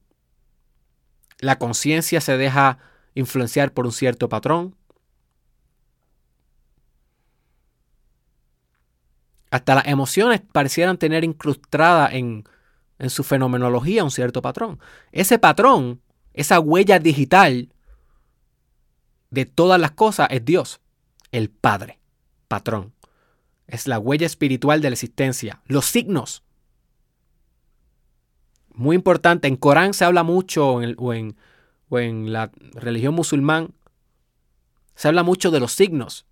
La 1.40 1.58
conciencia 1.58 2.20
se 2.20 2.36
deja 2.36 2.78
influenciar 3.16 3.72
por 3.72 3.86
un 3.86 3.94
cierto 3.94 4.28
patrón. 4.28 4.76
Hasta 9.52 9.74
las 9.76 9.88
emociones 9.88 10.42
parecieran 10.52 10.98
tener 10.98 11.24
incrustada 11.24 12.10
en, 12.12 12.44
en 13.00 13.10
su 13.10 13.24
fenomenología 13.24 14.04
un 14.04 14.12
cierto 14.12 14.42
patrón. 14.42 14.80
Ese 15.12 15.40
patrón, 15.40 16.02
esa 16.34 16.60
huella 16.60 17.00
digital 17.00 17.70
de 19.30 19.46
todas 19.46 19.80
las 19.80 19.92
cosas 19.92 20.28
es 20.32 20.44
Dios, 20.46 20.82
el 21.32 21.50
Padre, 21.50 22.00
patrón. 22.48 22.94
Es 23.68 23.88
la 23.88 24.00
huella 24.00 24.26
espiritual 24.26 24.82
de 24.82 24.90
la 24.90 24.94
existencia. 24.94 25.62
Los 25.66 25.86
signos 25.86 26.44
muy 28.78 28.96
importante, 28.96 29.48
en 29.48 29.56
Corán 29.56 29.96
se 29.96 30.06
habla 30.06 30.22
mucho, 30.22 30.74
o, 30.74 31.14
en, 31.14 31.36
o 31.90 32.00
en 32.00 32.32
la 32.32 32.52
religión 32.74 33.16
musulmán, 33.16 33.74
se 34.94 35.08
habla 35.08 35.24
mucho 35.24 35.50
de 35.50 35.60
los 35.60 35.72
signos, 35.72 36.28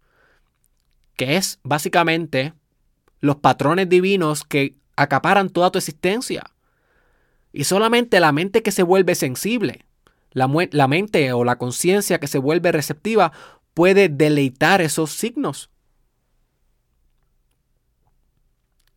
que 1.15 1.37
es 1.37 1.59
básicamente 1.63 2.53
los 3.19 3.37
patrones 3.37 3.89
divinos 3.89 4.43
que 4.43 4.77
acaparan 4.95 5.49
toda 5.49 5.71
tu 5.71 5.79
existencia. 5.79 6.51
Y 7.55 7.63
solamente 7.63 8.19
la 8.19 8.33
mente 8.33 8.63
que 8.63 8.71
se 8.71 8.83
vuelve 8.83 9.15
sensible, 9.15 9.85
la, 10.31 10.51
la 10.71 10.89
mente 10.89 11.31
o 11.31 11.45
la 11.45 11.57
conciencia 11.57 12.19
que 12.19 12.27
se 12.27 12.37
vuelve 12.37 12.73
receptiva, 12.73 13.31
puede 13.73 14.09
deleitar 14.09 14.81
esos 14.81 15.11
signos. 15.11 15.69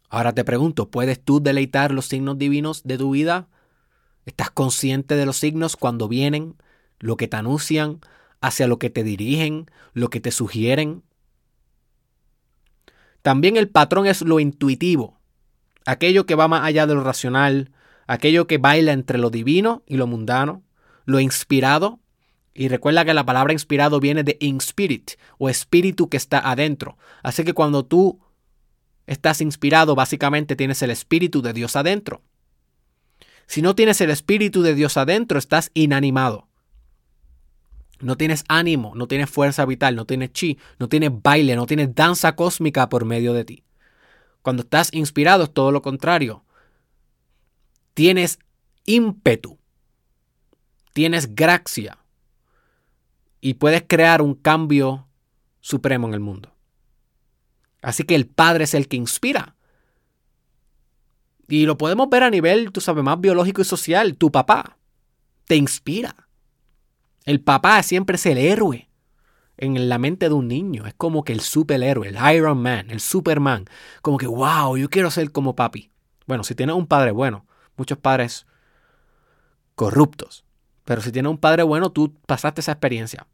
Ahora 0.08 0.32
te 0.32 0.42
pregunto, 0.42 0.90
¿puedes 0.90 1.22
tú 1.22 1.40
deleitar 1.40 1.92
los 1.92 2.06
signos 2.06 2.36
divinos 2.36 2.82
de 2.82 2.98
tu 2.98 3.12
vida? 3.12 3.46
¿Estás 4.26 4.50
consciente 4.50 5.14
de 5.14 5.24
los 5.24 5.36
signos 5.36 5.76
cuando 5.76 6.08
vienen, 6.08 6.56
lo 6.98 7.16
que 7.16 7.28
te 7.28 7.36
anuncian, 7.36 8.00
hacia 8.40 8.66
lo 8.66 8.80
que 8.80 8.90
te 8.90 9.04
dirigen, 9.04 9.70
lo 9.92 10.10
que 10.10 10.18
te 10.18 10.32
sugieren? 10.32 11.04
También 13.22 13.56
el 13.56 13.68
patrón 13.68 14.06
es 14.08 14.20
lo 14.22 14.40
intuitivo, 14.40 15.20
aquello 15.86 16.26
que 16.26 16.34
va 16.34 16.48
más 16.48 16.64
allá 16.64 16.88
de 16.88 16.96
lo 16.96 17.04
racional, 17.04 17.70
aquello 18.08 18.48
que 18.48 18.58
baila 18.58 18.92
entre 18.92 19.18
lo 19.18 19.30
divino 19.30 19.84
y 19.86 19.96
lo 19.96 20.08
mundano, 20.08 20.64
lo 21.04 21.20
inspirado. 21.20 22.00
Y 22.54 22.66
recuerda 22.66 23.04
que 23.04 23.14
la 23.14 23.24
palabra 23.24 23.52
inspirado 23.52 24.00
viene 24.00 24.24
de 24.24 24.36
inspirit 24.40 25.12
o 25.38 25.48
espíritu 25.48 26.08
que 26.08 26.16
está 26.16 26.40
adentro. 26.40 26.98
Así 27.22 27.44
que 27.44 27.54
cuando 27.54 27.84
tú 27.84 28.18
estás 29.06 29.40
inspirado, 29.40 29.94
básicamente 29.94 30.56
tienes 30.56 30.82
el 30.82 30.90
Espíritu 30.90 31.40
de 31.40 31.52
Dios 31.52 31.76
adentro. 31.76 32.22
Si 33.46 33.62
no 33.62 33.74
tienes 33.74 34.00
el 34.00 34.10
Espíritu 34.10 34.62
de 34.62 34.74
Dios 34.74 34.96
adentro, 34.96 35.38
estás 35.38 35.70
inanimado. 35.72 36.48
No 38.00 38.16
tienes 38.16 38.44
ánimo, 38.48 38.92
no 38.94 39.08
tienes 39.08 39.30
fuerza 39.30 39.64
vital, 39.64 39.96
no 39.96 40.04
tienes 40.04 40.32
chi, 40.32 40.58
no 40.78 40.88
tienes 40.88 41.10
baile, 41.22 41.56
no 41.56 41.66
tienes 41.66 41.94
danza 41.94 42.36
cósmica 42.36 42.88
por 42.88 43.04
medio 43.04 43.32
de 43.32 43.44
ti. 43.44 43.64
Cuando 44.42 44.62
estás 44.62 44.92
inspirado 44.92 45.44
es 45.44 45.52
todo 45.52 45.72
lo 45.72 45.82
contrario. 45.82 46.44
Tienes 47.98 48.38
ímpetu, 48.84 49.58
tienes 50.92 51.34
gracia 51.34 51.98
y 53.40 53.54
puedes 53.54 53.82
crear 53.88 54.22
un 54.22 54.36
cambio 54.36 55.08
supremo 55.58 56.06
en 56.06 56.14
el 56.14 56.20
mundo. 56.20 56.54
Así 57.82 58.04
que 58.04 58.14
el 58.14 58.28
Padre 58.28 58.62
es 58.62 58.74
el 58.74 58.86
que 58.86 58.96
inspira. 58.96 59.56
Y 61.48 61.66
lo 61.66 61.76
podemos 61.76 62.08
ver 62.08 62.22
a 62.22 62.30
nivel, 62.30 62.70
tú 62.70 62.80
sabes, 62.80 63.02
más 63.02 63.20
biológico 63.20 63.62
y 63.62 63.64
social. 63.64 64.16
Tu 64.16 64.30
papá 64.30 64.78
te 65.46 65.56
inspira. 65.56 66.28
El 67.24 67.40
papá 67.40 67.82
siempre 67.82 68.14
es 68.14 68.26
el 68.26 68.38
héroe 68.38 68.88
en 69.56 69.88
la 69.88 69.98
mente 69.98 70.28
de 70.28 70.34
un 70.36 70.46
niño. 70.46 70.86
Es 70.86 70.94
como 70.94 71.24
que 71.24 71.32
el 71.32 71.40
superhéroe, 71.40 72.06
el 72.06 72.36
Iron 72.36 72.62
Man, 72.62 72.92
el 72.92 73.00
Superman. 73.00 73.64
Como 74.02 74.18
que, 74.18 74.28
wow, 74.28 74.76
yo 74.76 74.88
quiero 74.88 75.10
ser 75.10 75.32
como 75.32 75.56
papi. 75.56 75.90
Bueno, 76.28 76.44
si 76.44 76.54
tienes 76.54 76.76
un 76.76 76.86
padre 76.86 77.10
bueno, 77.10 77.47
muchos 77.78 77.98
padres 77.98 78.46
corruptos. 79.74 80.44
Pero 80.84 81.00
si 81.00 81.12
tienes 81.12 81.30
un 81.30 81.38
padre 81.38 81.62
bueno, 81.62 81.90
tú 81.90 82.14
pasaste 82.26 82.60
esa 82.60 82.72
experiencia. 82.72 83.26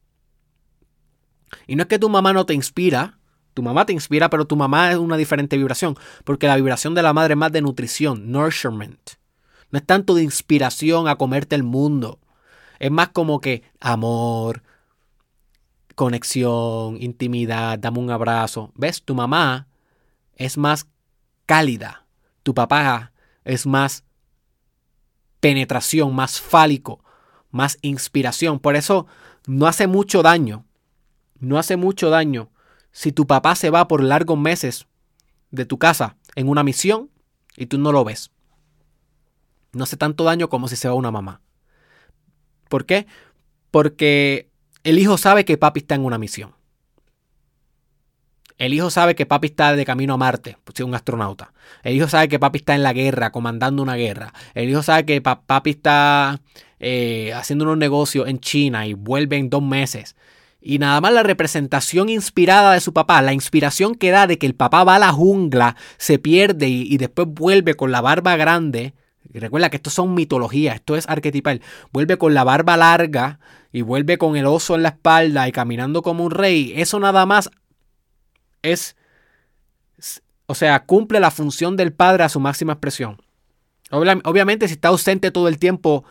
Y 1.67 1.77
no 1.77 1.83
es 1.83 1.89
que 1.89 1.99
tu 1.99 2.09
mamá 2.09 2.33
no 2.33 2.47
te 2.47 2.55
inspira, 2.55 3.19
tu 3.55 3.63
mamá 3.63 3.87
te 3.87 3.93
inspira, 3.93 4.29
pero 4.29 4.47
tu 4.47 4.57
mamá 4.57 4.91
es 4.91 4.99
una 4.99 5.17
diferente 5.17 5.57
vibración, 5.57 5.97
porque 6.25 6.49
la 6.49 6.57
vibración 6.57 6.95
de 6.95 7.03
la 7.03 7.13
madre 7.13 7.35
es 7.35 7.39
más 7.39 7.53
de 7.53 7.63
nutrición, 7.63 8.33
nourishment. 8.33 9.13
No 9.71 9.79
es 9.79 9.87
tanto 9.87 10.15
de 10.15 10.23
inspiración 10.23 11.09
a 11.09 11.17
comerte 11.17 11.55
el 11.55 11.63
mundo. 11.63 12.19
Es 12.79 12.91
más 12.91 13.09
como 13.09 13.41
que 13.41 13.63
amor, 13.81 14.63
conexión, 15.95 17.01
intimidad, 17.01 17.79
dame 17.79 18.01
un 18.01 18.11
abrazo. 18.11 18.73
¿Ves? 18.75 19.03
Tu 19.03 19.15
mamá 19.15 19.69
es 20.37 20.59
más 20.59 20.89
cálida. 21.47 22.07
Tu 22.43 22.55
papá 22.55 23.13
es 23.45 23.67
más 23.67 24.05
penetración, 25.45 26.15
más 26.15 26.41
fálico, 26.41 27.05
más 27.51 27.77
inspiración. 27.83 28.59
Por 28.59 28.77
eso 28.77 29.07
no 29.47 29.67
hace 29.67 29.87
mucho 29.87 30.23
daño. 30.23 30.65
No 31.39 31.59
hace 31.59 31.77
mucho 31.77 32.09
daño 32.09 32.49
si 32.93 33.13
tu 33.13 33.27
papá 33.27 33.55
se 33.55 33.69
va 33.69 33.87
por 33.87 34.03
largos 34.03 34.39
meses 34.39 34.87
de 35.51 35.67
tu 35.67 35.77
casa 35.77 36.17
en 36.35 36.49
una 36.49 36.65
misión 36.65 37.11
y 37.59 37.67
tú 37.67 37.77
no 37.77 37.93
lo 37.93 38.05
ves. 38.05 38.31
No 39.73 39.85
hace 39.85 39.99
tanto 39.99 40.25
daño 40.25 40.49
como 40.49 40.67
si 40.67 40.77
se 40.77 40.89
va 40.89 40.95
una 40.95 41.11
mamá. 41.11 41.43
¿Por 42.71 42.87
qué? 42.87 43.07
Porque 43.71 44.49
el 44.83 44.99
hijo 44.99 45.19
sabe 45.19 45.45
que 45.45 45.59
papi 45.59 45.81
está 45.81 45.95
en 45.95 46.07
una 46.07 46.17
misión. 46.17 46.55
El 48.57 48.73
hijo 48.73 48.89
sabe 48.91 49.15
que 49.15 49.27
papi 49.27 49.49
está 49.49 49.75
de 49.75 49.85
camino 49.85 50.15
a 50.15 50.17
Marte, 50.17 50.57
pues 50.63 50.79
es 50.79 50.87
un 50.87 50.95
astronauta. 50.95 51.53
El 51.83 51.97
hijo 51.97 52.09
sabe 52.09 52.29
que 52.29 52.39
papi 52.39 52.59
está 52.59 52.75
en 52.75 52.85
la 52.85 52.93
guerra, 52.93 53.33
comandando 53.33 53.83
una 53.83 53.97
guerra. 53.97 54.33
El 54.55 54.69
hijo 54.69 54.83
sabe 54.83 55.05
que 55.05 55.21
papi 55.21 55.71
está 55.71 56.41
eh, 56.79 57.33
haciendo 57.35 57.65
unos 57.65 57.79
negocios 57.79 58.29
en 58.29 58.39
China 58.39 58.87
y 58.87 58.95
vuelve 58.95 59.39
en 59.39 59.51
dos 59.51 59.63
meses. 59.63 60.15
Y 60.61 60.79
nada 60.79 61.01
más 61.01 61.13
la 61.13 61.23
representación 61.23 62.09
inspirada 62.09 62.73
de 62.73 62.81
su 62.81 62.93
papá, 62.95 63.21
la 63.23 63.35
inspiración 63.35 63.95
que 63.95 64.11
da 64.11 64.27
de 64.27 64.39
que 64.39 64.47
el 64.47 64.55
papá 64.55 64.83
va 64.85 64.95
a 64.95 64.99
la 64.99 65.13
jungla, 65.13 65.77
se 65.99 66.19
pierde 66.19 66.69
y, 66.69 66.97
después 66.97 67.29
vuelve 67.29 67.75
con 67.75 67.93
la 67.93 68.01
barba 68.01 68.37
grande. 68.37 68.95
Y 69.33 69.41
recuerda 69.41 69.69
que 69.69 69.77
esto 69.77 69.91
son 69.91 70.15
mitologías, 70.15 70.77
esto 70.77 70.97
es 70.97 71.09
arquetipal. 71.09 71.61
Vuelve 71.93 72.17
con 72.17 72.33
la 72.33 72.45
barba 72.45 72.77
larga 72.77 73.41
y 73.73 73.83
vuelve 73.83 74.17
con 74.17 74.37
el 74.37 74.47
oso 74.47 74.75
en 74.75 74.85
la 74.85 74.91
espalda 74.91 75.49
y 75.49 75.53
caminando 75.53 76.01
como 76.03 76.25
un 76.25 76.31
rey. 76.31 76.73
Eso 76.77 77.01
nada 77.01 77.27
más 77.27 77.51
es, 78.65 78.97
o 80.47 80.55
sea, 80.55 80.85
cumple 80.85 81.21
la 81.21 81.31
función 81.31 81.77
del 81.77 81.93
padre 81.93 82.25
a 82.25 82.29
su 82.29 82.41
máxima 82.41 82.73
expresión. 82.73 83.23
Obviamente 83.91 84.67
si 84.67 84.75
está 84.75 84.89
ausente 84.89 85.31
todo 85.31 85.47
el 85.47 85.59
tiempo 85.59 86.05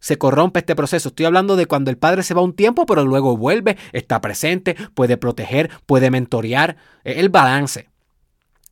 se 0.00 0.18
corrompe 0.18 0.60
este 0.60 0.74
proceso. 0.74 1.10
Estoy 1.10 1.26
hablando 1.26 1.56
de 1.56 1.66
cuando 1.66 1.90
el 1.90 1.98
padre 1.98 2.22
se 2.22 2.34
va 2.34 2.42
un 2.42 2.54
tiempo, 2.54 2.86
pero 2.86 3.04
luego 3.04 3.36
vuelve, 3.36 3.76
está 3.92 4.20
presente, 4.20 4.74
puede 4.94 5.16
proteger, 5.16 5.70
puede 5.86 6.10
mentorear, 6.10 6.76
el 7.04 7.28
balance. 7.28 7.88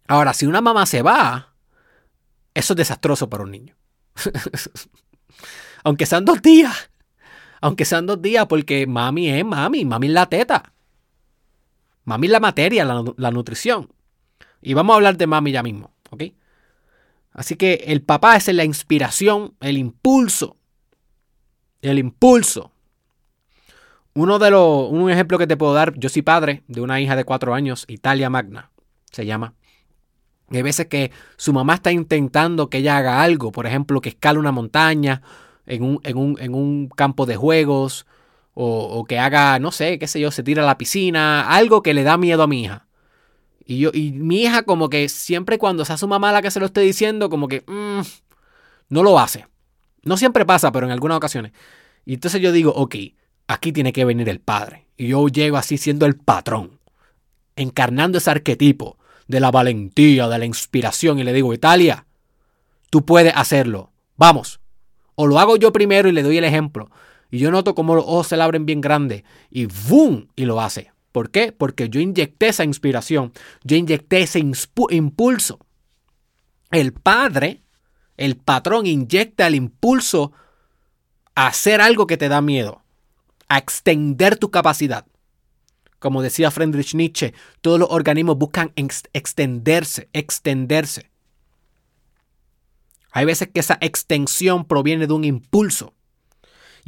Ahora, 0.07 0.33
si 0.33 0.47
una 0.47 0.63
mamá 0.63 0.87
se 0.87 1.03
va, 1.03 1.55
eso 2.55 2.73
es 2.73 2.77
desastroso 2.79 3.29
para 3.29 3.45
un 3.45 3.51
niño. 3.51 3.77
aunque 5.85 6.07
sean 6.07 6.25
dos 6.25 6.41
días, 6.41 6.91
aunque 7.61 7.85
sean 7.85 8.07
dos 8.07 8.21
días, 8.21 8.47
porque 8.47 8.87
mami 8.87 9.29
es 9.29 9.45
mami, 9.45 9.85
mami 9.85 10.07
es 10.07 10.13
la 10.15 10.27
teta. 10.27 10.73
Mami 12.09 12.27
es 12.27 12.33
la 12.33 12.41
materia, 12.41 12.85
la, 12.85 13.05
la 13.17 13.31
nutrición. 13.31 13.93
Y 14.61 14.75
vamos 14.75 14.95
a 14.95 14.97
hablar 14.97 15.17
de 15.17 15.27
mami 15.27 15.53
ya 15.53 15.63
mismo, 15.63 15.93
¿ok? 16.11 16.25
Así 17.33 17.57
que 17.57 17.85
el 17.87 18.03
papá 18.03 18.37
es 18.37 18.49
la 18.49 18.65
inspiración, 18.65 19.55
el 19.61 19.79
impulso 19.79 20.59
el 21.83 21.99
impulso. 21.99 22.73
Uno 24.15 24.39
de 24.39 24.51
los, 24.51 24.91
un 24.91 25.11
ejemplo 25.11 25.39
que 25.39 25.47
te 25.47 25.57
puedo 25.57 25.75
dar, 25.75 25.95
yo 25.97 26.09
soy 26.09 26.23
padre 26.23 26.63
de 26.67 26.81
una 26.81 27.01
hija 27.01 27.15
de 27.15 27.25
cuatro 27.25 27.55
años, 27.55 27.85
Italia 27.89 28.31
Magna, 28.31 28.71
se 29.13 29.27
llama. 29.27 29.55
hay 30.51 30.63
veces 30.63 30.87
que 30.87 31.13
su 31.37 31.53
mamá 31.53 31.75
está 31.75 31.93
intentando 31.93 32.69
que 32.69 32.79
ella 32.79 32.97
haga 32.97 33.23
algo, 33.23 33.53
por 33.53 33.67
ejemplo, 33.67 34.01
que 34.01 34.09
escale 34.09 34.39
una 34.39 34.51
montaña 34.51 35.23
en 35.67 35.83
un, 35.83 36.01
en 36.03 36.55
un, 36.55 36.89
campo 36.89 37.27
de 37.27 37.37
juegos, 37.37 38.07
o, 38.61 38.99
o, 38.99 39.05
que 39.05 39.21
haga, 39.21 39.61
no 39.61 39.71
sé, 39.71 40.01
qué 40.01 40.09
sé 40.09 40.19
yo, 40.19 40.33
se 40.33 40.43
tira 40.43 40.65
a 40.65 40.67
la 40.67 40.79
piscina, 40.79 41.49
algo 41.49 41.81
que 41.81 41.95
le 41.95 42.03
da 42.03 42.17
miedo 42.17 42.43
a 42.43 42.49
mi 42.49 42.65
hija. 42.65 42.89
Y, 43.65 43.79
yo, 43.79 43.91
y 43.95 44.11
mi 44.11 44.43
hija 44.43 44.65
como 44.65 44.91
que 44.91 45.09
siempre 45.09 45.59
cuando 45.59 45.85
sea 45.85 45.97
su 45.97 46.09
mamá 46.09 46.33
la 46.33 46.43
que 46.43 46.51
se 46.51 46.59
lo 46.59 46.67
esté 46.67 46.81
diciendo, 46.81 47.31
como 47.31 47.47
que 47.47 47.63
mm, 47.69 48.01
no 48.89 49.03
lo 49.05 49.21
hace. 49.21 49.47
No 50.03 50.17
siempre 50.17 50.45
pasa, 50.45 50.73
pero 50.73 50.87
en 50.87 50.93
algunas 50.93 51.19
ocasiones. 51.19 51.53
Y 52.05 52.15
entonces 52.15 52.41
yo 52.41 52.51
digo, 52.51 52.73
ok, 52.73 52.97
aquí 53.47 53.71
tiene 53.71 53.93
que 53.93 54.05
venir 54.05 54.29
el 54.29 54.41
padre. 54.41 54.87
Y 54.97 55.07
yo 55.07 55.29
llego 55.29 55.57
así 55.57 55.79
siendo 55.79 56.05
el 56.05 56.17
patrón, 56.17 56.81
encarnando 57.55 58.19
ese 58.19 58.33
arquetipo 58.33 58.99
de 59.29 59.39
la 59.39 59.53
valentía, 59.53 60.27
de 60.27 60.37
la 60.37 60.47
inspiración. 60.47 61.21
Y 61.21 61.23
le 61.23 61.33
digo, 61.33 61.55
Italia, 61.55 62.07
tú 62.91 63.05
puedes 63.05 63.33
hacerlo. 63.37 63.93
Vamos. 64.17 64.59
O 65.15 65.29
lo 65.29 65.39
hago 65.39 65.57
yo 65.57 65.73
primero 65.73 66.09
y 66.09 66.13
le 66.13 66.25
doy 66.25 66.39
el 66.39 66.45
ejemplo. 66.45 66.91
Y 67.31 67.39
yo 67.39 67.51
noto 67.51 67.75
cómo 67.75 67.95
los 67.95 68.05
ojos 68.05 68.29
se 68.29 68.37
le 68.37 68.43
abren 68.43 68.67
bien 68.67 68.81
grande. 68.81 69.25
Y 69.51 69.67
¡boom! 69.67 70.29
Y 70.37 70.45
lo 70.45 70.61
hace. 70.61 70.93
¿Por 71.13 71.31
qué? 71.31 71.53
Porque 71.53 71.89
yo 71.89 72.01
inyecté 72.01 72.49
esa 72.49 72.65
inspiración. 72.65 73.33
Yo 73.65 73.77
inyecté 73.77 74.23
ese 74.23 74.39
impulso. 74.39 75.59
El 76.71 76.93
padre 76.93 77.63
el 78.19 78.37
patrón 78.37 78.85
inyecta 78.87 79.47
el 79.47 79.55
impulso 79.55 80.33
a 81.35 81.47
hacer 81.47 81.81
algo 81.81 82.07
que 82.07 82.19
te 82.19 82.29
da 82.29 82.43
miedo, 82.43 82.83
a 83.49 83.59
extender 83.59 84.37
tu 84.37 84.51
capacidad. 84.51 85.07
Como 86.01 86.21
decía 86.21 86.51
Friedrich 86.51 86.95
Nietzsche, 86.95 87.33
todos 87.61 87.79
los 87.79 87.89
organismos 87.91 88.37
buscan 88.37 88.73
extenderse, 88.75 90.09
extenderse. 90.13 91.11
Hay 93.13 93.25
veces 93.25 93.49
que 93.49 93.61
esa 93.61 93.79
extensión 93.81 94.65
proviene 94.65 95.07
de 95.07 95.13
un 95.13 95.25
impulso. 95.25 95.95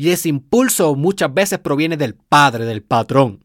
Y 0.01 0.13
ese 0.13 0.31
impulso 0.31 0.95
muchas 0.95 1.35
veces 1.35 1.59
proviene 1.59 1.99
del 1.99 2.15
padre, 2.15 2.65
del 2.65 2.83
patrón. 2.83 3.45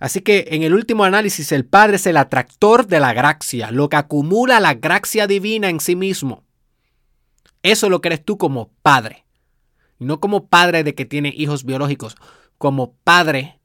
Así 0.00 0.22
que 0.22 0.46
en 0.48 0.64
el 0.64 0.74
último 0.74 1.04
análisis 1.04 1.52
el 1.52 1.64
Padre 1.64 1.98
es 1.98 2.06
el 2.08 2.16
atractor 2.16 2.88
de 2.88 2.98
la 2.98 3.12
gracia, 3.12 3.70
lo 3.70 3.88
que 3.88 3.94
acumula 3.94 4.58
la 4.58 4.74
gracia 4.74 5.28
divina 5.28 5.70
en 5.70 5.78
sí 5.78 5.94
mismo. 5.94 6.42
Eso 7.62 7.88
lo 7.88 8.00
crees 8.00 8.24
tú 8.24 8.38
como 8.38 8.72
padre. 8.82 9.24
No 10.00 10.18
como 10.18 10.48
padre 10.48 10.82
de 10.82 10.96
que 10.96 11.04
tiene 11.04 11.32
hijos 11.36 11.62
biológicos, 11.62 12.16
como 12.58 12.94
padre 13.04 13.60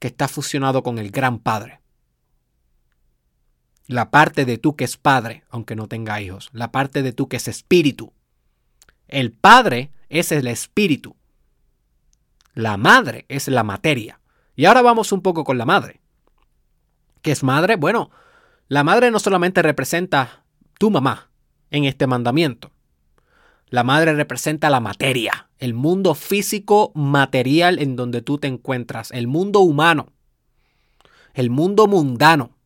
que 0.00 0.08
está 0.08 0.26
fusionado 0.26 0.82
con 0.82 0.98
el 0.98 1.12
gran 1.12 1.38
padre. 1.38 1.81
La 3.92 4.10
parte 4.10 4.46
de 4.46 4.56
tú 4.56 4.74
que 4.74 4.84
es 4.84 4.96
padre, 4.96 5.44
aunque 5.50 5.76
no 5.76 5.86
tenga 5.86 6.18
hijos. 6.22 6.48
La 6.54 6.72
parte 6.72 7.02
de 7.02 7.12
tú 7.12 7.28
que 7.28 7.36
es 7.36 7.46
espíritu. 7.46 8.14
El 9.06 9.32
padre 9.32 9.90
es 10.08 10.32
el 10.32 10.46
espíritu. 10.46 11.14
La 12.54 12.78
madre 12.78 13.26
es 13.28 13.48
la 13.48 13.64
materia. 13.64 14.18
Y 14.56 14.64
ahora 14.64 14.80
vamos 14.80 15.12
un 15.12 15.20
poco 15.20 15.44
con 15.44 15.58
la 15.58 15.66
madre. 15.66 16.00
¿Qué 17.20 17.32
es 17.32 17.42
madre? 17.42 17.76
Bueno, 17.76 18.10
la 18.66 18.82
madre 18.82 19.10
no 19.10 19.18
solamente 19.18 19.60
representa 19.60 20.42
tu 20.78 20.90
mamá 20.90 21.28
en 21.70 21.84
este 21.84 22.06
mandamiento. 22.06 22.70
La 23.66 23.84
madre 23.84 24.14
representa 24.14 24.70
la 24.70 24.80
materia, 24.80 25.50
el 25.58 25.74
mundo 25.74 26.14
físico 26.14 26.92
material 26.94 27.78
en 27.78 27.96
donde 27.96 28.22
tú 28.22 28.38
te 28.38 28.48
encuentras, 28.48 29.10
el 29.10 29.26
mundo 29.26 29.60
humano, 29.60 30.12
el 31.34 31.50
mundo 31.50 31.86
mundano, 31.88 32.56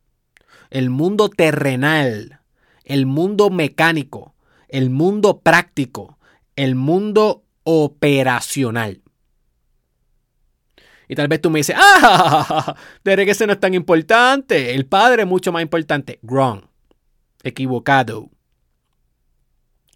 el 0.70 0.90
mundo 0.90 1.28
terrenal, 1.28 2.40
el 2.84 3.06
mundo 3.06 3.50
mecánico, 3.50 4.34
el 4.68 4.90
mundo 4.90 5.40
práctico, 5.40 6.18
el 6.56 6.74
mundo 6.74 7.44
operacional. 7.64 9.02
Y 11.08 11.14
tal 11.14 11.28
vez 11.28 11.40
tú 11.40 11.50
me 11.50 11.60
dices, 11.60 11.76
ah, 11.78 12.74
de 13.04 13.16
que 13.16 13.30
ese 13.30 13.46
no 13.46 13.52
es 13.52 13.60
tan 13.60 13.74
importante. 13.74 14.74
El 14.74 14.86
padre 14.86 15.22
es 15.22 15.28
mucho 15.28 15.52
más 15.52 15.62
importante. 15.62 16.18
Wrong. 16.22 16.62
Equivocado. 17.42 18.30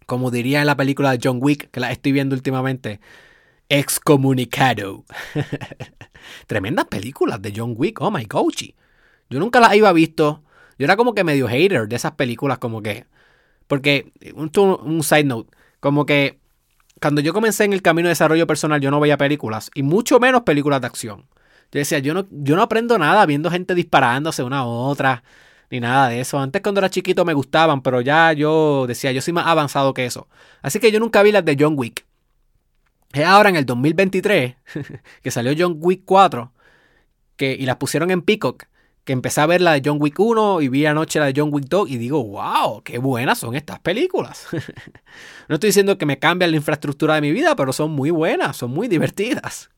Como 0.05 0.31
diría 0.31 0.61
en 0.61 0.67
la 0.67 0.77
película 0.77 1.11
de 1.11 1.19
John 1.21 1.39
Wick, 1.41 1.69
que 1.71 1.79
la 1.79 1.91
estoy 1.91 2.13
viendo 2.13 2.35
últimamente, 2.35 3.01
excomunicado. 3.67 5.05
Tremendas 6.47 6.85
películas 6.85 7.41
de 7.41 7.53
John 7.55 7.73
Wick. 7.75 7.99
Oh 8.01 8.11
my 8.11 8.25
gosh. 8.25 8.73
Yo 9.29 9.39
nunca 9.39 9.59
las 9.59 9.75
iba 9.75 9.91
visto. 9.91 10.43
Yo 10.81 10.85
era 10.85 10.97
como 10.97 11.13
que 11.13 11.23
medio 11.23 11.47
hater 11.47 11.87
de 11.87 11.95
esas 11.95 12.13
películas, 12.13 12.57
como 12.57 12.81
que. 12.81 13.05
Porque, 13.67 14.11
un, 14.33 15.03
side 15.03 15.25
note, 15.25 15.55
como 15.79 16.07
que 16.07 16.39
cuando 16.99 17.21
yo 17.21 17.33
comencé 17.33 17.65
en 17.65 17.73
el 17.73 17.83
camino 17.83 18.07
de 18.07 18.13
desarrollo 18.13 18.47
personal, 18.47 18.81
yo 18.81 18.89
no 18.89 18.99
veía 18.99 19.15
películas 19.15 19.69
y 19.75 19.83
mucho 19.83 20.19
menos 20.19 20.41
películas 20.41 20.81
de 20.81 20.87
acción. 20.87 21.27
Yo 21.71 21.77
decía, 21.77 21.99
yo 21.99 22.15
no, 22.15 22.25
yo 22.31 22.55
no 22.55 22.63
aprendo 22.63 22.97
nada 22.97 23.27
viendo 23.27 23.51
gente 23.51 23.75
disparándose 23.75 24.41
una 24.41 24.61
a 24.61 24.65
otra, 24.65 25.23
ni 25.69 25.79
nada 25.79 26.09
de 26.09 26.19
eso. 26.19 26.39
Antes 26.39 26.63
cuando 26.63 26.79
era 26.79 26.89
chiquito 26.89 27.25
me 27.25 27.35
gustaban, 27.35 27.83
pero 27.83 28.01
ya 28.01 28.33
yo 28.33 28.87
decía, 28.87 29.11
yo 29.11 29.21
soy 29.21 29.33
más 29.33 29.45
avanzado 29.45 29.93
que 29.93 30.07
eso. 30.07 30.27
Así 30.63 30.79
que 30.79 30.91
yo 30.91 30.99
nunca 30.99 31.21
vi 31.21 31.31
las 31.31 31.45
de 31.45 31.57
John 31.59 31.75
Wick. 31.77 32.07
Es 33.13 33.25
ahora 33.25 33.49
en 33.49 33.55
el 33.55 33.67
2023 33.67 34.55
que 35.21 35.29
salió 35.29 35.53
John 35.55 35.77
Wick 35.79 36.01
4 36.05 36.51
que, 37.35 37.53
y 37.53 37.67
las 37.67 37.75
pusieron 37.75 38.09
en 38.09 38.23
Peacock 38.23 38.65
que 39.03 39.13
empecé 39.13 39.41
a 39.41 39.45
ver 39.45 39.61
la 39.61 39.73
de 39.73 39.81
John 39.83 39.97
Wick 39.99 40.19
1 40.19 40.61
y 40.61 40.67
vi 40.67 40.85
anoche 40.85 41.19
la 41.19 41.25
de 41.25 41.33
John 41.35 41.49
Wick 41.51 41.65
2 41.67 41.89
y 41.89 41.97
digo, 41.97 42.23
wow, 42.23 42.83
qué 42.83 42.99
buenas 42.99 43.39
son 43.39 43.55
estas 43.55 43.79
películas. 43.79 44.47
no 45.47 45.55
estoy 45.55 45.69
diciendo 45.69 45.97
que 45.97 46.05
me 46.05 46.19
cambian 46.19 46.51
la 46.51 46.57
infraestructura 46.57 47.15
de 47.15 47.21
mi 47.21 47.31
vida, 47.31 47.55
pero 47.55 47.73
son 47.73 47.91
muy 47.91 48.11
buenas, 48.11 48.57
son 48.57 48.71
muy 48.71 48.87
divertidas. 48.87 49.69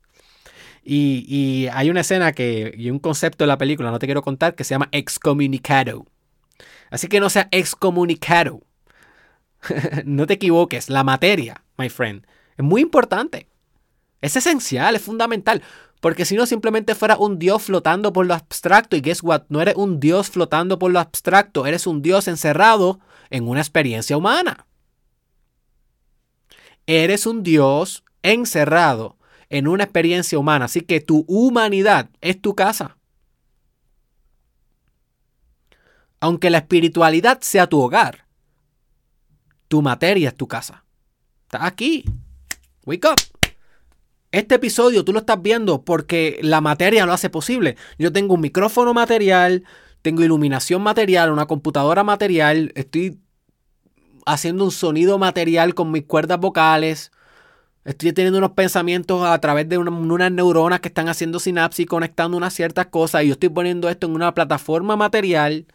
Y, 0.86 1.68
hay 1.72 1.90
una 1.90 2.02
escena 2.02 2.34
que, 2.34 2.74
y 2.78 2.90
un 2.90 3.00
concepto 3.00 3.46
de 3.46 3.48
la 3.48 3.58
película, 3.58 3.90
no 3.90 4.00
te 4.00 4.06
quiero 4.06 4.22
contar, 4.22 4.56
que 4.56 4.66
se 4.66 4.76
llama 4.76 4.90
excomunicado. 4.92 6.06
Así 6.92 7.08
que 7.08 7.22
no 7.22 7.30
sea 7.30 7.48
excomunicado. 7.52 8.62
no 10.06 10.28
te 10.28 10.34
equivoques, 10.34 10.90
la 10.90 11.06
materia, 11.06 11.64
my 11.78 11.88
friend, 11.88 12.28
es 12.58 12.66
muy 12.66 12.82
importante. 12.82 13.48
Es 14.22 14.36
esencial, 14.36 14.96
es 14.96 15.02
fundamental. 15.02 15.64
Porque 16.04 16.26
si 16.26 16.36
no, 16.36 16.46
simplemente 16.46 16.96
fuera 16.96 17.16
un 17.16 17.40
Dios 17.40 17.64
flotando 17.64 18.12
por 18.12 18.26
lo 18.26 18.34
abstracto. 18.34 18.98
Y 18.98 19.00
guess 19.00 19.24
what? 19.24 19.44
No 19.48 19.62
eres 19.62 19.76
un 19.78 20.02
Dios 20.02 20.30
flotando 20.30 20.78
por 20.78 20.92
lo 20.92 21.00
abstracto. 21.00 21.66
Eres 21.66 21.88
un 21.88 22.02
Dios 22.02 22.28
encerrado 22.28 23.00
en 23.30 23.48
una 23.48 23.62
experiencia 23.62 24.18
humana. 24.18 24.68
Eres 26.88 27.26
un 27.26 27.42
Dios 27.42 28.04
encerrado 28.22 29.16
en 29.48 29.66
una 29.66 29.86
experiencia 29.86 30.38
humana. 30.38 30.66
Así 30.66 30.82
que 30.82 31.00
tu 31.00 31.24
humanidad 31.26 32.10
es 32.20 32.42
tu 32.42 32.54
casa. 32.54 32.98
Aunque 36.20 36.50
la 36.50 36.58
espiritualidad 36.58 37.40
sea 37.40 37.68
tu 37.68 37.80
hogar, 37.80 38.28
tu 39.70 39.82
materia 39.82 40.28
es 40.28 40.36
tu 40.36 40.50
casa. 40.50 40.84
Está 41.46 41.66
aquí. 41.66 42.04
Wake 42.86 43.08
up. 43.08 43.33
Este 44.34 44.56
episodio 44.56 45.06
tú 45.06 45.14
lo 45.14 45.20
estás 45.20 45.40
viendo 45.44 45.84
porque 45.84 46.40
la 46.42 46.60
materia 46.60 47.06
lo 47.06 47.14
hace 47.14 47.30
posible. 47.30 47.78
Yo 48.00 48.12
tengo 48.12 48.34
un 48.34 48.42
micrófono 48.42 48.92
material, 48.92 49.64
tengo 50.02 50.24
iluminación 50.24 50.82
material, 50.82 51.32
una 51.32 51.46
computadora 51.46 52.04
material, 52.04 52.72
estoy 52.74 53.20
haciendo 54.26 54.64
un 54.64 54.72
sonido 54.72 55.20
material 55.20 55.76
con 55.76 55.92
mis 55.92 56.06
cuerdas 56.06 56.40
vocales. 56.40 57.12
Estoy 57.86 58.12
teniendo 58.12 58.40
unos 58.40 58.54
pensamientos 58.54 59.24
a 59.24 59.40
través 59.40 59.70
de 59.70 59.78
unas 59.78 60.32
neuronas 60.32 60.80
que 60.80 60.88
están 60.88 61.10
haciendo 61.10 61.40
sinapsis, 61.40 61.86
conectando 61.86 62.36
unas 62.36 62.56
ciertas 62.56 62.88
cosas. 62.88 63.24
Y 63.24 63.28
yo 63.28 63.34
estoy 63.34 63.50
poniendo 63.50 63.88
esto 63.88 64.08
en 64.08 64.16
una 64.16 64.34
plataforma 64.34 64.96
material 64.96 65.68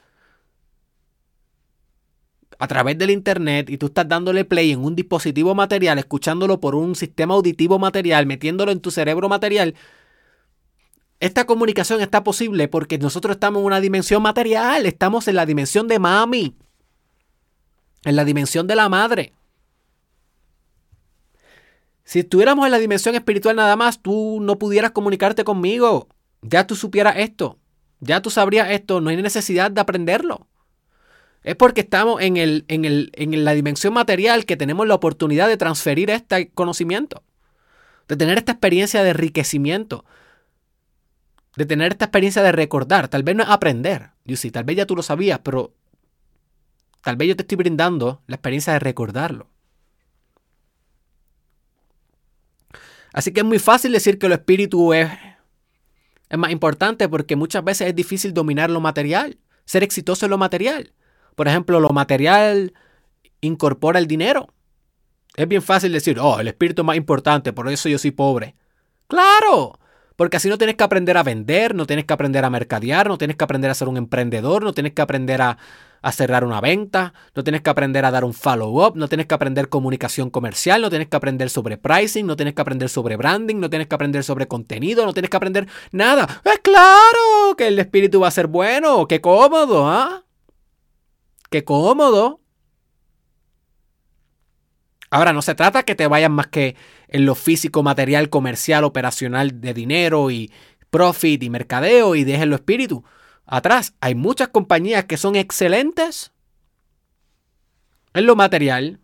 a 2.59 2.67
través 2.67 2.99
del 2.99 3.11
internet 3.11 3.71
y 3.71 3.79
tú 3.79 3.87
estás 3.87 4.09
dándole 4.09 4.45
play 4.45 4.73
en 4.73 4.85
un 4.85 4.97
dispositivo 4.97 5.55
material, 5.55 5.99
escuchándolo 5.99 6.61
por 6.61 6.75
un 6.75 6.97
sistema 6.97 7.35
auditivo 7.35 7.79
material, 7.79 8.27
metiéndolo 8.27 8.73
en 8.73 8.81
tu 8.81 8.91
cerebro 8.91 9.29
material, 9.29 9.75
esta 11.21 11.47
comunicación 11.47 12.01
está 12.01 12.23
posible 12.23 12.69
porque 12.69 12.99
nosotros 12.99 13.37
estamos 13.37 13.61
en 13.61 13.67
una 13.67 13.81
dimensión 13.81 14.23
material, 14.23 14.87
estamos 14.87 15.27
en 15.29 15.37
la 15.37 15.47
dimensión 15.47 15.89
de 15.89 15.99
mami, 15.99 16.57
en 18.05 18.17
la 18.17 18.25
dimensión 18.25 18.67
de 18.67 18.77
la 18.77 18.89
madre. 18.89 19.33
Si 22.05 22.21
estuviéramos 22.21 22.65
en 22.65 22.73
la 22.73 22.79
dimensión 22.79 23.15
espiritual 23.15 23.55
nada 23.55 23.77
más, 23.77 24.01
tú 24.01 24.39
no 24.41 24.59
pudieras 24.59 24.93
comunicarte 24.93 25.45
conmigo. 25.45 26.09
Ya 26.41 26.67
tú 26.67 26.75
supieras 26.75 27.17
esto. 27.19 27.59
Ya 28.01 28.23
tú 28.23 28.31
sabrías 28.31 28.71
esto. 28.71 29.03
No 29.03 29.11
hay 29.11 29.17
necesidad 29.21 29.71
de 29.71 29.81
aprenderlo. 29.81 30.48
Es 31.43 31.57
porque 31.57 31.83
estamos 31.83 32.21
en, 32.21 32.37
el, 32.37 32.65
en, 32.69 32.85
el, 32.85 33.11
en 33.15 33.45
la 33.45 33.55
dimensión 33.55 33.95
material 33.95 34.45
que 34.45 34.57
tenemos 34.57 34.87
la 34.87 34.95
oportunidad 34.95 35.49
de 35.49 35.57
transferir 35.57 36.11
este 36.11 36.51
conocimiento, 36.51 37.23
de 38.09 38.17
tener 38.17 38.39
esta 38.39 38.53
experiencia 38.53 39.03
de 39.03 39.11
enriquecimiento, 39.11 40.05
de 41.57 41.67
tener 41.67 41.93
esta 41.93 42.07
experiencia 42.07 42.43
de 42.43 42.53
recordar. 42.53 43.09
Tal 43.09 43.23
vez 43.23 43.37
no 43.37 43.43
es 43.45 43.49
aprender, 43.49 44.11
yo 44.25 44.37
sí, 44.37 44.51
tal 44.51 44.65
vez 44.65 44.77
ya 44.77 44.87
tú 44.87 44.97
lo 44.97 45.03
sabías, 45.03 45.41
pero 45.41 45.73
tal 47.03 47.17
vez 47.17 47.29
yo 47.29 47.37
te 47.37 47.43
estoy 47.43 47.57
brindando 47.57 48.23
la 48.27 48.37
experiencia 48.37 48.73
de 48.73 48.81
recordarlo. 48.81 49.49
Así 53.13 53.33
que 53.33 53.41
es 53.41 53.47
muy 53.47 53.59
fácil 53.59 53.93
decir 53.93 54.19
que 54.19 54.29
lo 54.29 54.35
espíritu 54.35 54.93
es, 54.93 55.11
es 56.29 56.39
más 56.39 56.51
importante 56.51 57.09
porque 57.09 57.37
muchas 57.37 57.65
veces 57.65 57.89
es 57.89 57.95
difícil 57.95 58.35
dominar 58.35 58.71
lo 58.71 58.81
material, 58.81 59.39
ser 59.65 59.83
exitoso 59.83 60.27
en 60.27 60.31
lo 60.31 60.39
material. 60.39 60.93
Por 61.39 61.47
ejemplo, 61.47 61.79
lo 61.79 61.91
material 61.91 62.73
incorpora 63.41 64.01
el 64.01 64.09
dinero. 64.09 64.49
Es 65.37 65.47
bien 65.47 65.63
fácil 65.63 65.93
decir, 65.93 66.19
oh, 66.19 66.41
el 66.41 66.49
espíritu 66.49 66.83
es 66.83 66.87
más 66.87 66.97
importante, 66.97 67.53
por 67.53 67.69
eso 67.69 67.89
yo 67.89 67.97
soy 67.97 68.11
pobre. 68.11 68.57
Claro, 69.07 69.79
porque 70.17 70.39
así 70.39 70.49
no 70.49 70.59
tienes 70.59 70.75
que 70.75 70.83
aprender 70.83 71.17
a 71.17 71.23
vender, 71.23 71.77
no 71.77 71.87
tienes 71.87 72.07
que 72.07 72.13
aprender 72.13 72.45
a 72.45 72.51
mercadear, 72.51 73.07
no 73.07 73.19
tienes 73.19 73.37
que 73.37 73.45
aprender 73.45 73.71
a 73.71 73.75
ser 73.75 73.87
un 73.87 73.97
emprendedor, 73.99 74.65
no 74.65 74.73
tienes 74.73 74.95
que 74.95 75.01
aprender 75.01 75.41
a, 75.41 75.59
cerrar 76.11 76.43
una 76.43 76.61
venta, 76.61 77.15
no 77.37 77.45
tienes 77.45 77.63
que 77.63 77.71
aprender 77.71 78.05
a 78.05 78.11
dar 78.11 78.25
un 78.25 78.35
follow-up, 78.35 78.97
no 78.97 79.07
tienes 79.07 79.29
que 79.29 79.35
aprender 79.37 79.69
comunicación 79.69 80.31
comercial, 80.31 80.83
no 80.83 80.91
tienes 80.91 81.07
que 81.07 81.17
aprender 81.17 81.51
sobre 81.51 81.79
pricing, 81.79 82.27
no 82.27 82.35
tienes 82.35 82.55
que 82.55 82.63
aprender 82.63 82.89
sobre 82.89 83.17
branding, 83.17 83.61
no 83.61 83.71
tienes 83.71 83.87
que 83.87 83.95
aprender 83.95 84.25
sobre 84.25 84.49
contenido, 84.49 85.07
no 85.07 85.13
tienes 85.13 85.31
que 85.31 85.37
aprender 85.37 85.69
nada. 85.93 86.43
Es 86.45 86.59
claro 86.59 87.55
que 87.57 87.69
el 87.69 87.79
espíritu 87.79 88.19
va 88.19 88.27
a 88.27 88.33
ser 88.33 88.49
bueno, 88.49 89.07
qué 89.07 89.21
cómodo, 89.21 89.89
¿ah? 89.89 90.25
Qué 91.51 91.65
cómodo. 91.65 92.41
Ahora, 95.11 95.33
no 95.33 95.41
se 95.41 95.55
trata 95.55 95.85
que 95.85 95.95
te 95.95 96.07
vayan 96.07 96.33
más 96.33 96.49
que 96.49 96.77
en 97.09 97.25
lo 97.25 97.35
físico, 97.35 97.83
material, 97.83 98.29
comercial, 98.29 98.85
operacional 98.85 99.61
de 99.61 99.73
dinero 99.73 100.31
y 100.31 100.53
profit 100.91 101.43
y 101.43 101.51
mercadeo 101.51 102.15
y 102.15 102.25
dejen 102.25 102.51
lo 102.51 102.57
espíritu 102.57 103.05
atrás. 103.47 103.95
Hay 104.01 104.15
muchas 104.15 104.49
compañías 104.49 105.05
que 105.07 105.17
son 105.17 105.37
excelentes 105.37 106.33
en 108.13 108.27
lo 108.27 108.37
material, 108.37 109.01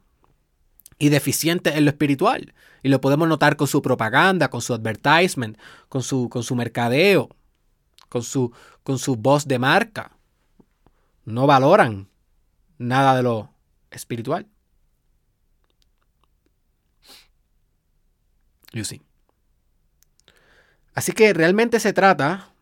y 0.99 1.09
deficientes 1.09 1.75
en 1.75 1.85
lo 1.85 1.91
espiritual. 1.91 2.55
Y 2.83 2.89
lo 2.89 3.01
podemos 3.01 3.29
notar 3.29 3.57
con 3.57 3.67
su 3.67 3.83
propaganda, 3.83 4.49
con 4.49 4.61
su 4.61 4.75
advertisement, 4.75 5.59
con 5.89 6.03
su, 6.03 6.29
con 6.29 6.43
su 6.43 6.55
mercadeo, 6.55 7.31
con 8.09 8.23
su, 8.23 8.53
con 8.83 8.99
su 8.99 9.17
voz 9.17 9.47
de 9.47 9.59
marca. 9.59 10.17
No 11.25 11.47
valoran 11.47 12.09
nada 12.79 13.17
de 13.17 13.23
lo 13.23 13.51
espiritual. 13.91 14.47
You 18.73 18.85
see. 18.85 19.03
Así 20.95 21.13
que 21.13 21.33
realmente 21.33 21.81
se 21.81 21.93
trata 21.93 22.55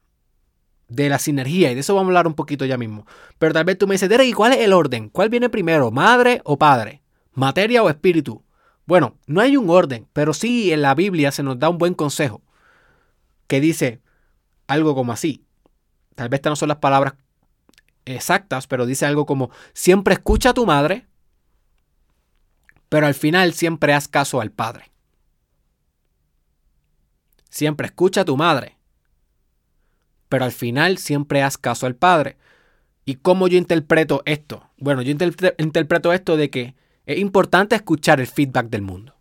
de 0.88 1.08
la 1.08 1.18
sinergia 1.18 1.70
y 1.70 1.74
de 1.74 1.80
eso 1.80 1.94
vamos 1.94 2.08
a 2.08 2.10
hablar 2.10 2.26
un 2.26 2.34
poquito 2.34 2.64
ya 2.64 2.76
mismo. 2.76 3.06
Pero 3.38 3.54
tal 3.54 3.64
vez 3.64 3.78
tú 3.78 3.86
me 3.86 3.94
dices, 3.94 4.08
Derek, 4.08 4.28
¿y 4.28 4.32
cuál 4.32 4.52
es 4.52 4.60
el 4.60 4.72
orden? 4.72 5.08
¿Cuál 5.08 5.28
viene 5.28 5.48
primero, 5.48 5.90
madre 5.90 6.40
o 6.44 6.58
padre? 6.58 7.02
¿Materia 7.32 7.82
o 7.82 7.88
espíritu? 7.88 8.44
Bueno, 8.84 9.16
no 9.26 9.40
hay 9.40 9.56
un 9.56 9.70
orden, 9.70 10.06
pero 10.12 10.34
sí 10.34 10.72
en 10.72 10.82
la 10.82 10.94
Biblia 10.94 11.30
se 11.30 11.42
nos 11.42 11.58
da 11.58 11.68
un 11.68 11.78
buen 11.78 11.94
consejo 11.94 12.42
que 13.46 13.60
dice 13.60 14.00
algo 14.66 14.94
como 14.94 15.12
así. 15.12 15.44
Tal 16.14 16.28
vez 16.28 16.38
estas 16.38 16.50
no 16.50 16.56
son 16.56 16.68
las 16.68 16.78
palabras 16.78 17.14
exactas, 18.04 18.66
pero 18.66 18.86
dice 18.86 19.06
algo 19.06 19.26
como, 19.26 19.50
siempre 19.72 20.14
escucha 20.14 20.50
a 20.50 20.54
tu 20.54 20.66
madre, 20.66 21.06
pero 22.88 23.06
al 23.06 23.14
final 23.14 23.54
siempre 23.54 23.94
haz 23.94 24.08
caso 24.08 24.40
al 24.40 24.50
padre. 24.50 24.90
Siempre 27.48 27.86
escucha 27.86 28.22
a 28.22 28.24
tu 28.24 28.36
madre, 28.36 28.76
pero 30.28 30.44
al 30.44 30.52
final 30.52 30.98
siempre 30.98 31.42
haz 31.42 31.58
caso 31.58 31.86
al 31.86 31.94
padre. 31.94 32.36
¿Y 33.04 33.16
cómo 33.16 33.48
yo 33.48 33.58
interpreto 33.58 34.22
esto? 34.24 34.70
Bueno, 34.78 35.02
yo 35.02 35.10
interpreto 35.10 36.12
esto 36.12 36.36
de 36.36 36.50
que 36.50 36.74
es 37.04 37.18
importante 37.18 37.74
escuchar 37.74 38.20
el 38.20 38.26
feedback 38.26 38.68
del 38.68 38.82
mundo. 38.82 39.14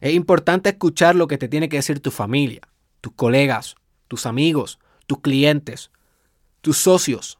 Es 0.00 0.12
importante 0.12 0.70
escuchar 0.70 1.14
lo 1.14 1.28
que 1.28 1.38
te 1.38 1.48
tiene 1.48 1.68
que 1.68 1.76
decir 1.76 2.00
tu 2.00 2.10
familia, 2.10 2.68
tus 3.00 3.14
colegas, 3.14 3.76
tus 4.08 4.26
amigos, 4.26 4.78
tus 5.06 5.20
clientes, 5.20 5.90
tus 6.64 6.78
socios. 6.78 7.38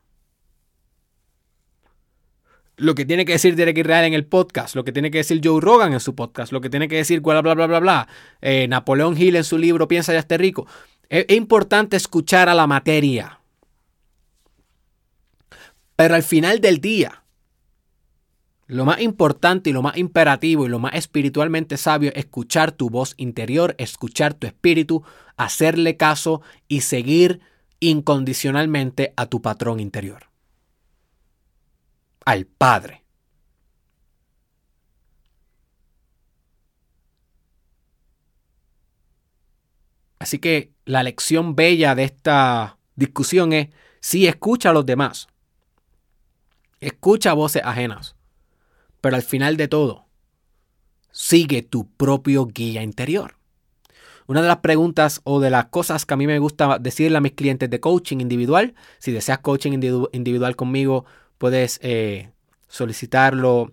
Lo 2.76 2.94
que 2.94 3.06
tiene 3.06 3.24
que 3.24 3.32
decir 3.32 3.56
Derek 3.56 3.78
Israel 3.78 4.04
en 4.04 4.14
el 4.14 4.26
podcast, 4.26 4.76
lo 4.76 4.84
que 4.84 4.92
tiene 4.92 5.10
que 5.10 5.18
decir 5.18 5.40
Joe 5.42 5.60
Rogan 5.60 5.94
en 5.94 6.00
su 6.00 6.14
podcast, 6.14 6.52
lo 6.52 6.60
que 6.60 6.68
tiene 6.68 6.88
que 6.88 6.96
decir 6.96 7.20
bla 7.20 7.40
bla 7.40 7.54
bla 7.54 7.66
bla 7.66 7.80
bla, 7.80 8.08
eh, 8.42 8.68
Napoleón 8.68 9.16
Hill 9.16 9.36
en 9.36 9.44
su 9.44 9.56
libro 9.56 9.88
Piensa 9.88 10.12
ya 10.12 10.18
esté 10.18 10.36
rico. 10.36 10.66
es 11.08 11.24
importante 11.30 11.96
escuchar 11.96 12.48
a 12.48 12.54
la 12.54 12.66
materia. 12.66 13.40
Pero 15.96 16.16
al 16.16 16.22
final 16.22 16.60
del 16.60 16.80
día, 16.80 17.22
lo 18.66 18.84
más 18.84 19.00
importante 19.00 19.70
y 19.70 19.72
lo 19.72 19.80
más 19.80 19.96
imperativo 19.96 20.66
y 20.66 20.68
lo 20.68 20.80
más 20.80 20.94
espiritualmente 20.94 21.76
sabio 21.78 22.10
es 22.10 22.24
escuchar 22.24 22.72
tu 22.72 22.90
voz 22.90 23.14
interior, 23.16 23.74
escuchar 23.78 24.34
tu 24.34 24.46
espíritu, 24.46 25.02
hacerle 25.36 25.96
caso 25.96 26.42
y 26.68 26.82
seguir 26.82 27.40
incondicionalmente 27.90 29.12
a 29.16 29.26
tu 29.26 29.40
patrón 29.42 29.80
interior. 29.80 30.30
Al 32.24 32.46
Padre. 32.46 33.04
Así 40.18 40.38
que 40.38 40.72
la 40.86 41.02
lección 41.02 41.54
bella 41.54 41.94
de 41.94 42.04
esta 42.04 42.78
discusión 42.96 43.52
es, 43.52 43.68
sí, 44.00 44.26
escucha 44.26 44.70
a 44.70 44.72
los 44.72 44.86
demás. 44.86 45.28
Escucha 46.80 47.34
voces 47.34 47.62
ajenas. 47.64 48.16
Pero 49.02 49.16
al 49.16 49.22
final 49.22 49.58
de 49.58 49.68
todo, 49.68 50.06
sigue 51.10 51.62
tu 51.62 51.90
propio 51.90 52.46
guía 52.46 52.82
interior. 52.82 53.36
Una 54.26 54.40
de 54.42 54.48
las 54.48 54.58
preguntas 54.58 55.20
o 55.24 55.40
de 55.40 55.50
las 55.50 55.66
cosas 55.66 56.06
que 56.06 56.14
a 56.14 56.16
mí 56.16 56.26
me 56.26 56.38
gusta 56.38 56.78
decirle 56.78 57.18
a 57.18 57.20
mis 57.20 57.32
clientes 57.32 57.68
de 57.68 57.80
coaching 57.80 58.18
individual, 58.18 58.74
si 58.98 59.12
deseas 59.12 59.38
coaching 59.38 59.72
individual 60.12 60.56
conmigo, 60.56 61.04
puedes 61.38 61.78
eh, 61.82 62.30
solicitarlo. 62.68 63.72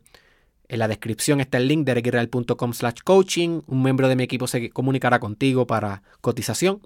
En 0.68 0.80
la 0.80 0.88
descripción 0.88 1.42
está 1.42 1.58
el 1.58 1.68
link 1.68 1.86
de 1.86 2.30
slash 2.74 3.00
coaching. 3.04 3.62
Un 3.68 3.84
miembro 3.84 4.08
de 4.08 4.16
mi 4.16 4.24
equipo 4.24 4.48
se 4.48 4.70
comunicará 4.70 5.20
contigo 5.20 5.68
para 5.68 6.04
cotización. 6.22 6.82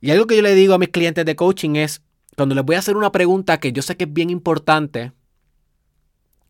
Y 0.00 0.10
algo 0.10 0.26
que 0.26 0.36
yo 0.36 0.42
le 0.42 0.54
digo 0.54 0.74
a 0.74 0.78
mis 0.78 0.90
clientes 0.90 1.24
de 1.24 1.36
coaching 1.36 1.76
es, 1.76 2.02
cuando 2.36 2.54
les 2.54 2.64
voy 2.64 2.76
a 2.76 2.80
hacer 2.80 2.96
una 2.96 3.12
pregunta 3.12 3.58
que 3.58 3.72
yo 3.72 3.80
sé 3.80 3.96
que 3.96 4.04
es 4.04 4.12
bien 4.12 4.28
importante, 4.28 5.12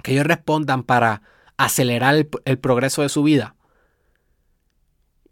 que 0.03 0.13
ellos 0.13 0.27
respondan 0.27 0.83
para 0.83 1.23
acelerar 1.57 2.15
el, 2.45 2.59
progreso 2.59 3.03
de 3.03 3.09
su 3.09 3.23
vida. 3.23 3.55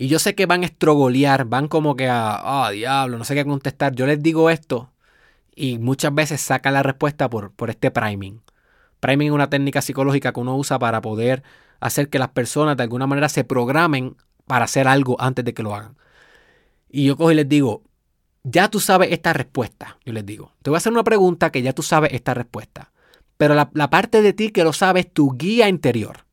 Y 0.03 0.09
yo 0.09 0.19
sé 0.19 0.35
que 0.35 0.47
van 0.47 0.65
a 0.65 0.67
estrogolear, 0.67 1.45
van 1.45 1.69
como 1.69 1.95
que 1.95 2.09
a, 2.09 2.65
ah, 2.65 2.73
diablo, 2.73 3.19
no 3.19 3.25
sé 3.25 3.37
qué 3.37 3.45
contestar. 3.45 3.95
Yo 3.95 4.05
les 4.05 4.21
digo 4.21 4.51
esto 4.51 4.91
y 5.55 5.79
muchas 5.79 6.13
veces 6.13 6.41
sacan 6.41 6.75
la 6.75 6.83
respuesta 6.83 7.31
por, 7.31 7.53
por 7.53 7.71
este 7.71 7.93
priming. 7.93 8.43
Priming 8.99 9.29
es 9.29 9.33
una 9.33 9.49
técnica 9.49 9.81
psicológica 9.81 10.33
que 10.33 10.41
uno 10.41 10.57
usa 10.57 10.77
para 10.81 11.01
poder 11.01 11.45
hacer 11.79 12.09
que 12.09 12.19
las 12.19 12.31
personas 12.31 12.77
de 12.77 12.83
alguna 12.83 13.07
manera 13.07 13.29
se 13.29 13.45
programen 13.45 14.17
para 14.49 14.65
hacer 14.65 14.89
algo 14.89 15.15
antes 15.21 15.45
de 15.45 15.55
que 15.55 15.63
lo 15.63 15.73
hagan. 15.73 15.97
Y 16.91 17.05
yo 17.05 17.17
cojo 17.17 17.31
y 17.31 17.37
les 17.37 17.49
digo, 17.49 17.85
ya 18.43 18.67
tú 18.67 18.81
sabes 18.81 19.13
esta 19.13 19.33
respuesta. 19.33 19.99
Yo 20.05 20.13
les 20.13 20.27
digo, 20.27 20.53
te 20.63 20.71
voy 20.71 20.79
a 20.79 20.79
hacer 20.79 20.93
una 20.93 21.05
pregunta 21.05 21.53
que 21.53 21.63
ya 21.63 21.75
tú 21.75 21.85
sabes 21.85 22.13
esta 22.13 22.35
respuesta. 22.35 22.91
Pero 23.37 23.55
la, 23.55 23.89
parte 23.89 24.21
de 24.21 24.33
ti 24.33 24.51
que 24.51 24.65
lo 24.65 24.73
sabe 24.73 24.99
es 24.99 25.13
tu 25.13 25.37
guía 25.37 25.69
interior. 25.69 26.25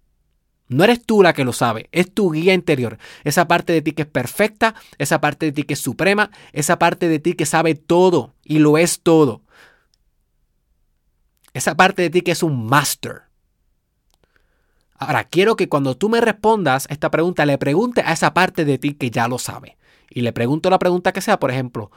No 0.69 0.83
eres 0.83 1.03
tú 1.03 1.21
la 1.21 1.33
que 1.33 1.43
lo 1.43 1.51
sabe, 1.51 1.89
es 1.91 2.13
tu 2.13 2.31
guía 2.31 2.53
interior. 2.53 2.97
Esa 3.23 3.47
parte 3.47 3.73
de 3.73 3.81
ti 3.81 3.91
que 3.91 4.03
es 4.03 4.07
perfecta, 4.07 4.75
esa 4.97 5.19
parte 5.19 5.47
de 5.47 5.51
ti 5.51 5.63
que 5.63 5.73
es 5.73 5.79
suprema, 5.79 6.31
esa 6.53 6.79
parte 6.79 7.07
de 7.09 7.19
ti 7.19 7.33
que 7.33 7.45
sabe 7.45 7.75
todo 7.75 8.35
y 8.43 8.59
lo 8.59 8.77
es 8.77 9.01
todo. 9.01 9.41
Esa 11.53 11.75
parte 11.75 12.03
de 12.03 12.09
ti 12.09 12.21
que 12.21 12.31
es 12.31 12.43
un 12.43 12.67
master. 12.67 13.23
Ahora, 14.93 15.23
quiero 15.23 15.55
que 15.55 15.69
cuando 15.69 15.97
tú 15.97 16.07
me 16.07 16.21
respondas 16.21 16.85
esta 16.89 17.09
pregunta, 17.09 17.45
le 17.45 17.57
pregunte 17.57 18.01
a 18.05 18.13
esa 18.13 18.33
parte 18.33 18.63
de 18.63 18.77
ti 18.77 18.93
que 18.93 19.11
ya 19.11 19.27
lo 19.27 19.39
sabe. 19.39 19.77
Y 20.09 20.21
le 20.21 20.33
pregunto 20.33 20.69
la 20.69 20.79
pregunta 20.79 21.13
que 21.13 21.21
sea, 21.21 21.39
por 21.39 21.51
ejemplo, 21.51 21.91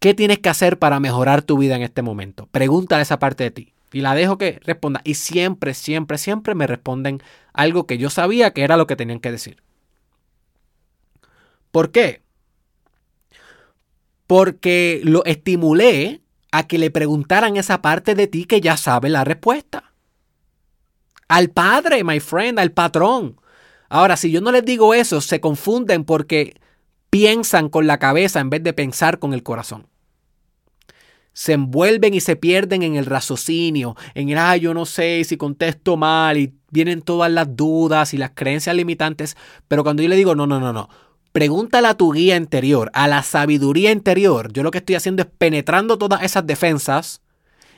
¿Qué 0.00 0.14
tienes 0.14 0.38
que 0.38 0.48
hacer 0.48 0.78
para 0.78 1.00
mejorar 1.00 1.42
tu 1.42 1.58
vida 1.58 1.74
en 1.74 1.82
este 1.82 2.02
momento? 2.02 2.46
Pregúntale 2.52 3.02
esa 3.02 3.18
parte 3.18 3.44
de 3.44 3.50
ti. 3.50 3.72
Y 3.92 4.00
la 4.00 4.14
dejo 4.14 4.38
que 4.38 4.60
responda. 4.64 5.00
Y 5.04 5.14
siempre, 5.14 5.74
siempre, 5.74 6.18
siempre 6.18 6.54
me 6.54 6.66
responden 6.66 7.22
algo 7.52 7.86
que 7.86 7.98
yo 7.98 8.10
sabía 8.10 8.52
que 8.52 8.62
era 8.62 8.76
lo 8.76 8.86
que 8.86 8.96
tenían 8.96 9.20
que 9.20 9.32
decir. 9.32 9.62
¿Por 11.70 11.90
qué? 11.90 12.22
Porque 14.26 15.00
lo 15.04 15.24
estimulé 15.24 16.20
a 16.52 16.66
que 16.66 16.78
le 16.78 16.90
preguntaran 16.90 17.56
esa 17.56 17.82
parte 17.82 18.14
de 18.14 18.26
ti 18.26 18.44
que 18.44 18.60
ya 18.60 18.76
sabe 18.76 19.08
la 19.08 19.24
respuesta. 19.24 19.92
Al 21.28 21.50
padre, 21.50 22.04
my 22.04 22.20
friend, 22.20 22.58
al 22.58 22.72
patrón. 22.72 23.40
Ahora, 23.88 24.16
si 24.16 24.30
yo 24.30 24.40
no 24.40 24.52
les 24.52 24.64
digo 24.64 24.94
eso, 24.94 25.20
se 25.20 25.40
confunden 25.40 26.04
porque 26.04 26.60
piensan 27.10 27.68
con 27.68 27.86
la 27.86 27.98
cabeza 27.98 28.40
en 28.40 28.50
vez 28.50 28.62
de 28.62 28.72
pensar 28.72 29.18
con 29.18 29.32
el 29.32 29.42
corazón. 29.42 29.86
Se 31.32 31.52
envuelven 31.52 32.14
y 32.14 32.20
se 32.20 32.36
pierden 32.36 32.82
en 32.82 32.96
el 32.96 33.06
raciocinio, 33.06 33.96
en 34.14 34.28
el, 34.28 34.38
ay, 34.38 34.60
yo 34.60 34.74
no 34.74 34.86
sé 34.86 35.22
si 35.24 35.36
contesto 35.36 35.96
mal 35.96 36.36
y 36.36 36.54
vienen 36.70 37.02
todas 37.02 37.30
las 37.30 37.56
dudas 37.56 38.12
y 38.14 38.16
las 38.16 38.32
creencias 38.34 38.74
limitantes, 38.74 39.36
pero 39.68 39.84
cuando 39.84 40.02
yo 40.02 40.08
le 40.08 40.16
digo, 40.16 40.34
no, 40.34 40.46
no, 40.46 40.58
no, 40.58 40.72
no, 40.72 40.88
pregúntale 41.32 41.88
a 41.88 41.94
tu 41.94 42.12
guía 42.12 42.36
interior, 42.36 42.90
a 42.92 43.06
la 43.08 43.22
sabiduría 43.22 43.92
interior, 43.92 44.52
yo 44.52 44.62
lo 44.62 44.70
que 44.70 44.78
estoy 44.78 44.96
haciendo 44.96 45.22
es 45.22 45.28
penetrando 45.38 45.98
todas 45.98 46.22
esas 46.22 46.46
defensas 46.46 47.22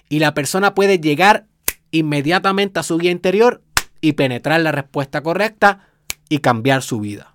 y 0.08 0.18
la 0.18 0.34
persona 0.34 0.74
puede 0.74 0.98
llegar 0.98 1.46
inmediatamente 1.90 2.80
a 2.80 2.82
su 2.82 2.98
guía 2.98 3.10
interior 3.10 3.62
y 4.00 4.12
penetrar 4.12 4.60
la 4.60 4.72
respuesta 4.72 5.22
correcta 5.22 5.88
y 6.28 6.38
cambiar 6.38 6.82
su 6.82 7.00
vida. 7.00 7.29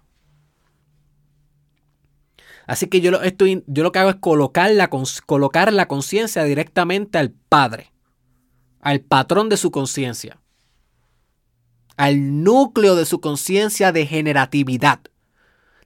Así 2.67 2.87
que 2.87 3.01
yo 3.01 3.11
lo, 3.11 3.21
estoy, 3.21 3.63
yo 3.67 3.83
lo 3.83 3.91
que 3.91 3.99
hago 3.99 4.09
es 4.09 4.15
colocar 4.17 4.71
la, 4.71 4.89
colocar 5.25 5.71
la 5.71 5.87
conciencia 5.87 6.43
directamente 6.43 7.17
al 7.17 7.31
Padre, 7.31 7.91
al 8.81 9.01
patrón 9.01 9.49
de 9.49 9.57
su 9.57 9.71
conciencia, 9.71 10.39
al 11.97 12.43
núcleo 12.43 12.95
de 12.95 13.05
su 13.05 13.21
conciencia 13.21 13.91
de 13.91 14.05
generatividad, 14.05 14.99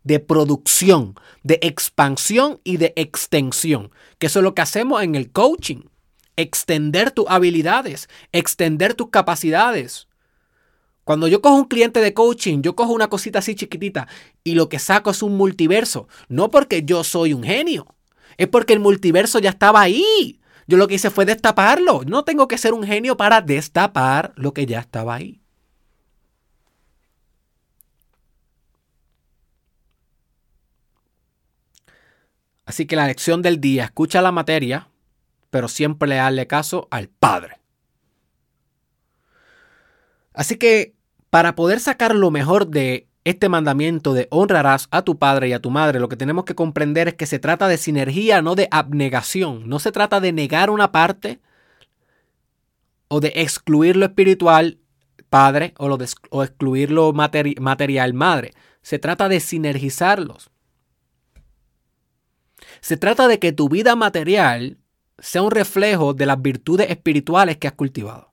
de 0.03 0.19
producción, 0.19 1.15
de 1.43 1.59
expansión 1.61 2.59
y 2.63 2.77
de 2.77 2.93
extensión, 2.95 3.91
que 4.17 4.27
eso 4.27 4.39
es 4.39 4.43
lo 4.43 4.55
que 4.55 4.61
hacemos 4.61 5.03
en 5.03 5.15
el 5.15 5.31
coaching. 5.31 5.81
Extender 6.35 7.11
tus 7.11 7.25
habilidades, 7.27 8.07
extender 8.31 8.93
tus 8.93 9.09
capacidades, 9.09 10.08
cuando 11.09 11.27
yo 11.27 11.41
cojo 11.41 11.55
un 11.55 11.65
cliente 11.65 12.01
de 12.01 12.13
coaching, 12.13 12.61
yo 12.61 12.75
cojo 12.75 12.93
una 12.93 13.07
cosita 13.07 13.39
así 13.39 13.55
chiquitita 13.55 14.07
y 14.43 14.53
lo 14.53 14.69
que 14.69 14.77
saco 14.77 15.09
es 15.09 15.23
un 15.23 15.37
multiverso. 15.37 16.07
No 16.27 16.51
porque 16.51 16.83
yo 16.83 17.03
soy 17.03 17.33
un 17.33 17.41
genio, 17.41 17.87
es 18.37 18.47
porque 18.47 18.73
el 18.73 18.79
multiverso 18.79 19.39
ya 19.39 19.49
estaba 19.49 19.81
ahí. 19.81 20.39
Yo 20.67 20.77
lo 20.77 20.87
que 20.87 20.93
hice 20.93 21.09
fue 21.09 21.25
destaparlo. 21.25 22.03
No 22.05 22.25
tengo 22.25 22.47
que 22.47 22.59
ser 22.59 22.75
un 22.75 22.83
genio 22.83 23.17
para 23.17 23.41
destapar 23.41 24.33
lo 24.35 24.53
que 24.53 24.67
ya 24.67 24.81
estaba 24.81 25.15
ahí. 25.15 25.41
Así 32.65 32.85
que 32.85 32.95
la 32.95 33.07
lección 33.07 33.41
del 33.41 33.59
día, 33.59 33.85
escucha 33.85 34.21
la 34.21 34.31
materia, 34.31 34.89
pero 35.49 35.69
siempre 35.69 36.07
le 36.07 36.17
dale 36.17 36.45
caso 36.45 36.87
al 36.91 37.09
Padre. 37.09 37.59
Así 40.33 40.57
que 40.57 40.98
para 41.29 41.55
poder 41.55 41.79
sacar 41.79 42.15
lo 42.15 42.31
mejor 42.31 42.67
de 42.67 43.07
este 43.23 43.49
mandamiento 43.49 44.13
de 44.13 44.27
honrarás 44.31 44.87
a 44.91 45.03
tu 45.03 45.17
padre 45.19 45.49
y 45.49 45.53
a 45.53 45.61
tu 45.61 45.69
madre, 45.69 45.99
lo 45.99 46.09
que 46.09 46.15
tenemos 46.15 46.45
que 46.45 46.55
comprender 46.55 47.09
es 47.09 47.13
que 47.13 47.25
se 47.25 47.39
trata 47.39 47.67
de 47.67 47.77
sinergia, 47.77 48.41
no 48.41 48.55
de 48.55 48.67
abnegación. 48.71 49.67
No 49.67 49.79
se 49.79 49.91
trata 49.91 50.19
de 50.19 50.31
negar 50.31 50.69
una 50.69 50.91
parte 50.91 51.39
o 53.07 53.19
de 53.19 53.33
excluir 53.35 53.95
lo 53.95 54.05
espiritual, 54.05 54.79
padre, 55.29 55.73
o, 55.77 55.87
lo 55.87 55.97
de, 55.97 56.05
excluir 56.05 56.91
lo 56.91 57.13
material, 57.13 58.13
madre. 58.13 58.53
Se 58.81 58.99
trata 58.99 59.29
de 59.29 59.39
sinergizarlos. 59.39 60.49
Se 62.81 62.97
trata 62.97 63.27
de 63.27 63.39
que 63.39 63.51
tu 63.51 63.67
vida 63.69 63.95
material 63.95 64.77
sea 65.17 65.41
un 65.41 65.51
reflejo 65.51 66.13
de 66.13 66.25
las 66.25 66.41
virtudes 66.41 66.89
espirituales 66.89 67.57
que 67.57 67.67
has 67.67 67.73
cultivado. 67.73 68.28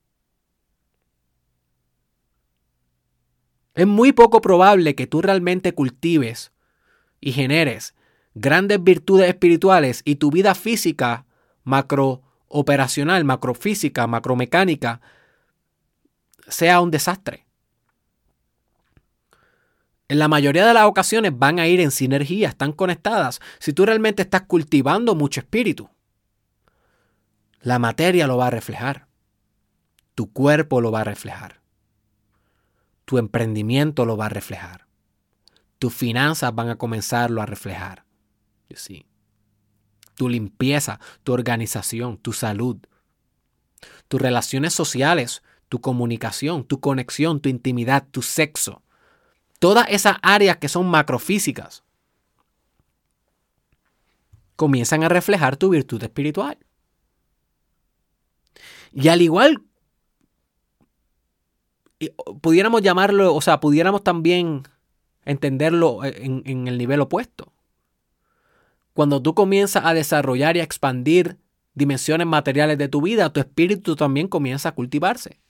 Es 3.76 3.86
muy 3.86 4.10
poco 4.10 4.40
probable 4.40 4.96
que 4.96 5.06
tú 5.06 5.22
realmente 5.22 5.72
cultives 5.72 6.50
y 7.20 7.30
generes 7.30 7.94
grandes 8.34 8.82
virtudes 8.82 9.28
espirituales 9.28 10.02
y 10.04 10.16
tu 10.16 10.32
vida 10.32 10.56
física, 10.56 11.26
macrooperacional, 11.62 13.24
macrofísica, 13.24 14.08
macromecánica, 14.08 15.00
sea 16.48 16.80
un 16.80 16.90
desastre 16.90 17.46
en 20.08 20.18
la 20.18 20.28
mayoría 20.28 20.66
de 20.66 20.74
las 20.74 20.84
ocasiones 20.84 21.36
van 21.36 21.58
a 21.58 21.66
ir 21.66 21.80
en 21.80 21.90
sinergia, 21.90 22.48
están 22.48 22.72
conectadas. 22.72 23.40
Si 23.58 23.72
tú 23.72 23.84
realmente 23.84 24.22
estás 24.22 24.42
cultivando 24.42 25.14
mucho 25.14 25.40
espíritu, 25.40 25.88
la 27.60 27.78
materia 27.78 28.26
lo 28.26 28.36
va 28.36 28.46
a 28.46 28.50
reflejar. 28.50 29.06
Tu 30.14 30.32
cuerpo 30.32 30.80
lo 30.80 30.92
va 30.92 31.00
a 31.00 31.04
reflejar. 31.04 31.60
Tu 33.06 33.16
emprendimiento 33.16 34.04
lo 34.04 34.18
va 34.18 34.26
a 34.26 34.28
reflejar. 34.28 34.86
Tus 35.78 35.94
finanzas 35.94 36.54
van 36.54 36.68
a 36.68 36.76
comenzarlo 36.76 37.40
a 37.40 37.46
reflejar. 37.46 38.04
Sí. 38.74 39.06
Tu 40.16 40.28
limpieza, 40.28 41.00
tu 41.22 41.32
organización, 41.32 42.18
tu 42.18 42.34
salud, 42.34 42.76
tus 44.08 44.20
relaciones 44.20 44.74
sociales, 44.74 45.42
tu 45.70 45.80
comunicación, 45.80 46.64
tu 46.64 46.80
conexión, 46.80 47.40
tu 47.40 47.48
intimidad, 47.48 48.06
tu 48.10 48.20
sexo 48.20 48.82
todas 49.58 49.86
esas 49.88 50.16
áreas 50.22 50.58
que 50.58 50.68
son 50.68 50.86
macrofísicas 50.86 51.84
comienzan 54.54 55.04
a 55.04 55.08
reflejar 55.08 55.56
tu 55.56 55.68
virtud 55.68 56.02
espiritual. 56.02 56.58
Y 58.92 59.08
al 59.08 59.20
igual, 59.20 59.62
pudiéramos 62.40 62.82
llamarlo, 62.82 63.34
o 63.34 63.40
sea, 63.40 63.60
pudiéramos 63.60 64.04
también 64.04 64.62
entenderlo 65.24 66.04
en, 66.04 66.42
en 66.46 66.68
el 66.68 66.78
nivel 66.78 67.00
opuesto. 67.00 67.52
Cuando 68.92 69.20
tú 69.20 69.34
comienzas 69.34 69.84
a 69.84 69.94
desarrollar 69.94 70.56
y 70.56 70.60
a 70.60 70.64
expandir 70.64 71.38
dimensiones 71.74 72.26
materiales 72.26 72.78
de 72.78 72.88
tu 72.88 73.02
vida, 73.02 73.30
tu 73.30 73.40
espíritu 73.40 73.96
también 73.96 74.28
comienza 74.28 74.70
a 74.70 74.74
cultivarse. 74.74 75.40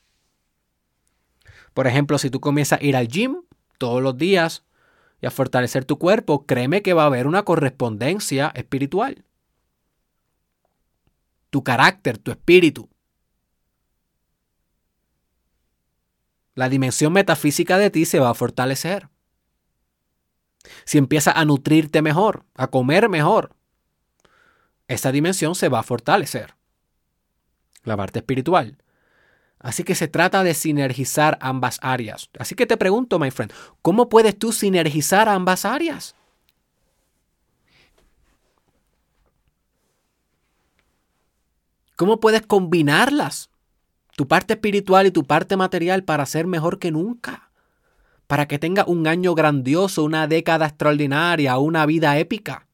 Por 1.72 1.86
ejemplo, 1.86 2.18
si 2.18 2.30
tú 2.30 2.40
comienzas 2.40 2.80
a 2.80 2.84
ir 2.84 2.96
al 2.96 3.06
gym, 3.06 3.42
todos 3.78 4.02
los 4.02 4.16
días 4.16 4.64
y 5.20 5.26
a 5.26 5.30
fortalecer 5.30 5.84
tu 5.84 5.98
cuerpo, 5.98 6.46
créeme 6.46 6.82
que 6.82 6.94
va 6.94 7.04
a 7.04 7.06
haber 7.06 7.26
una 7.26 7.44
correspondencia 7.44 8.50
espiritual. 8.54 9.24
Tu 11.50 11.62
carácter, 11.62 12.18
tu 12.18 12.30
espíritu. 12.30 12.88
La 16.56 16.70
dimensión 16.70 17.12
metafísica 17.12 17.76
de 17.76 17.90
ti 17.90 18.06
se 18.06 18.18
va 18.18 18.30
a 18.30 18.34
fortalecer. 18.34 19.10
Si 20.86 20.96
empiezas 20.96 21.36
a 21.36 21.44
nutrirte 21.44 22.00
mejor, 22.00 22.46
a 22.54 22.68
comer 22.68 23.10
mejor, 23.10 23.54
esa 24.88 25.12
dimensión 25.12 25.54
se 25.54 25.68
va 25.68 25.80
a 25.80 25.84
fortalecer. 25.84 26.54
La 27.84 27.96
parte 27.96 28.20
espiritual. 28.20 28.78
Así 29.58 29.84
que 29.84 29.94
se 29.94 30.08
trata 30.08 30.42
de 30.44 30.54
sinergizar 30.54 31.36
ambas 31.42 31.78
áreas. 31.82 32.30
Así 32.38 32.54
que 32.54 32.66
te 32.66 32.78
pregunto, 32.78 33.18
my 33.18 33.30
friend, 33.30 33.52
¿cómo 33.82 34.08
puedes 34.08 34.38
tú 34.38 34.50
sinergizar 34.50 35.28
ambas 35.28 35.66
áreas? 35.66 36.14
¿Cómo 41.96 42.18
puedes 42.18 42.46
combinarlas? 42.46 43.50
Tu 44.16 44.26
parte 44.26 44.54
espiritual 44.54 45.06
y 45.06 45.10
tu 45.10 45.24
parte 45.24 45.56
material 45.56 46.04
para 46.04 46.26
ser 46.26 46.46
mejor 46.46 46.78
que 46.78 46.90
nunca. 46.90 47.50
Para 48.26 48.48
que 48.48 48.58
tenga 48.58 48.84
un 48.86 49.06
año 49.06 49.34
grandioso, 49.34 50.02
una 50.04 50.26
década 50.26 50.66
extraordinaria, 50.66 51.58
una 51.58 51.86
vida 51.86 52.18
épica. 52.18 52.66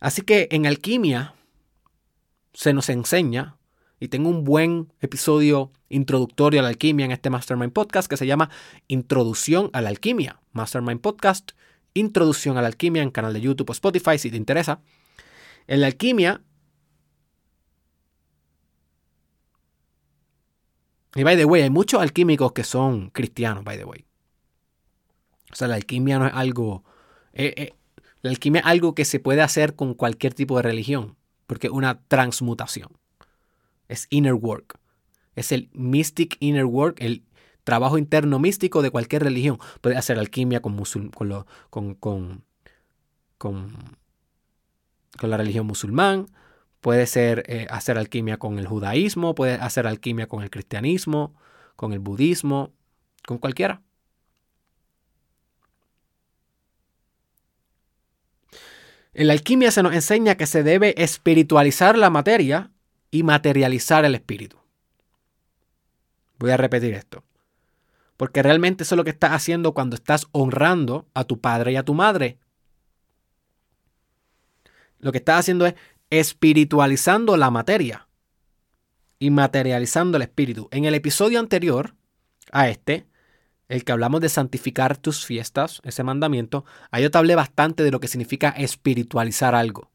Así 0.00 0.22
que 0.22 0.48
en 0.50 0.66
alquimia 0.66 1.34
se 2.52 2.72
nos 2.72 2.88
enseña, 2.88 3.56
y 4.00 4.08
tengo 4.08 4.28
un 4.28 4.44
buen 4.44 4.92
episodio 5.00 5.72
introductorio 5.88 6.60
a 6.60 6.62
la 6.62 6.68
alquimia 6.68 7.06
en 7.06 7.12
este 7.12 7.30
Mastermind 7.30 7.72
Podcast 7.72 8.08
que 8.08 8.18
se 8.18 8.26
llama 8.26 8.50
Introducción 8.86 9.70
a 9.72 9.80
la 9.80 9.88
alquimia. 9.88 10.40
Mastermind 10.52 11.00
Podcast, 11.00 11.52
Introducción 11.94 12.58
a 12.58 12.62
la 12.62 12.68
alquimia 12.68 13.02
en 13.02 13.10
canal 13.10 13.32
de 13.32 13.40
YouTube 13.40 13.70
o 13.70 13.72
Spotify 13.72 14.18
si 14.18 14.30
te 14.30 14.36
interesa. 14.36 14.80
En 15.66 15.80
la 15.80 15.86
alquimia 15.86 16.42
Y 21.14 21.22
by 21.22 21.36
the 21.36 21.44
way, 21.44 21.62
hay 21.62 21.70
muchos 21.70 22.00
alquímicos 22.00 22.52
que 22.52 22.64
son 22.64 23.10
cristianos, 23.10 23.62
by 23.64 23.78
the 23.78 23.84
way. 23.84 24.04
O 25.52 25.54
sea, 25.54 25.68
la 25.68 25.76
alquimia 25.76 26.18
no 26.18 26.26
es 26.26 26.34
algo. 26.34 26.84
Eh, 27.32 27.54
eh, 27.56 27.74
la 28.22 28.30
alquimia 28.30 28.60
es 28.60 28.66
algo 28.66 28.94
que 28.94 29.04
se 29.04 29.20
puede 29.20 29.40
hacer 29.40 29.76
con 29.76 29.94
cualquier 29.94 30.34
tipo 30.34 30.56
de 30.56 30.62
religión, 30.62 31.16
porque 31.46 31.68
es 31.68 31.72
una 31.72 32.00
transmutación. 32.08 32.88
Es 33.88 34.08
inner 34.10 34.34
work. 34.34 34.78
Es 35.36 35.52
el 35.52 35.70
mystic 35.72 36.36
inner 36.40 36.64
work, 36.64 36.96
el 37.00 37.22
trabajo 37.64 37.98
interno 37.98 38.38
místico 38.38 38.82
de 38.82 38.90
cualquier 38.90 39.24
religión. 39.24 39.58
Puede 39.80 39.96
hacer 39.96 40.18
alquimia 40.18 40.60
con, 40.60 40.76
con, 41.10 41.94
con, 41.94 42.44
con, 43.38 43.70
la 45.22 45.36
religión 45.36 45.66
musulmán, 45.66 46.28
puede 46.80 47.06
ser 47.06 47.44
eh, 47.48 47.66
hacer 47.70 47.98
alquimia 47.98 48.36
con 48.38 48.58
el 48.58 48.66
judaísmo, 48.66 49.34
puede 49.34 49.54
hacer 49.54 49.86
alquimia 49.86 50.28
con 50.28 50.42
el 50.42 50.50
cristianismo, 50.50 51.34
con 51.76 51.92
el 51.92 51.98
budismo, 51.98 52.72
con 53.26 53.38
cualquiera. 53.38 53.82
En 59.14 59.28
la 59.28 59.32
alquimia 59.32 59.70
se 59.70 59.82
nos 59.82 59.94
enseña 59.94 60.34
que 60.34 60.46
se 60.46 60.62
debe 60.62 60.94
espiritualizar 60.98 61.96
la 61.96 62.10
materia 62.10 62.72
y 63.12 63.22
materializar 63.22 64.04
el 64.04 64.16
espíritu. 64.16 64.58
Voy 66.38 66.50
a 66.50 66.56
repetir 66.56 66.94
esto. 66.94 67.23
Porque 68.16 68.42
realmente 68.42 68.84
eso 68.84 68.94
es 68.94 68.96
lo 68.96 69.04
que 69.04 69.10
estás 69.10 69.32
haciendo 69.32 69.74
cuando 69.74 69.96
estás 69.96 70.26
honrando 70.32 71.08
a 71.14 71.24
tu 71.24 71.40
padre 71.40 71.72
y 71.72 71.76
a 71.76 71.84
tu 71.84 71.94
madre. 71.94 72.38
Lo 74.98 75.12
que 75.12 75.18
estás 75.18 75.40
haciendo 75.40 75.66
es 75.66 75.74
espiritualizando 76.10 77.36
la 77.36 77.50
materia 77.50 78.08
y 79.18 79.30
materializando 79.30 80.16
el 80.16 80.22
espíritu. 80.22 80.68
En 80.70 80.84
el 80.84 80.94
episodio 80.94 81.40
anterior 81.40 81.94
a 82.52 82.68
este, 82.68 83.06
el 83.68 83.84
que 83.84 83.92
hablamos 83.92 84.20
de 84.20 84.28
santificar 84.28 84.96
tus 84.96 85.24
fiestas, 85.24 85.80
ese 85.84 86.04
mandamiento, 86.04 86.64
ahí 86.90 87.02
yo 87.02 87.10
te 87.10 87.18
hablé 87.18 87.34
bastante 87.34 87.82
de 87.82 87.90
lo 87.90 88.00
que 88.00 88.08
significa 88.08 88.50
espiritualizar 88.50 89.54
algo. 89.54 89.90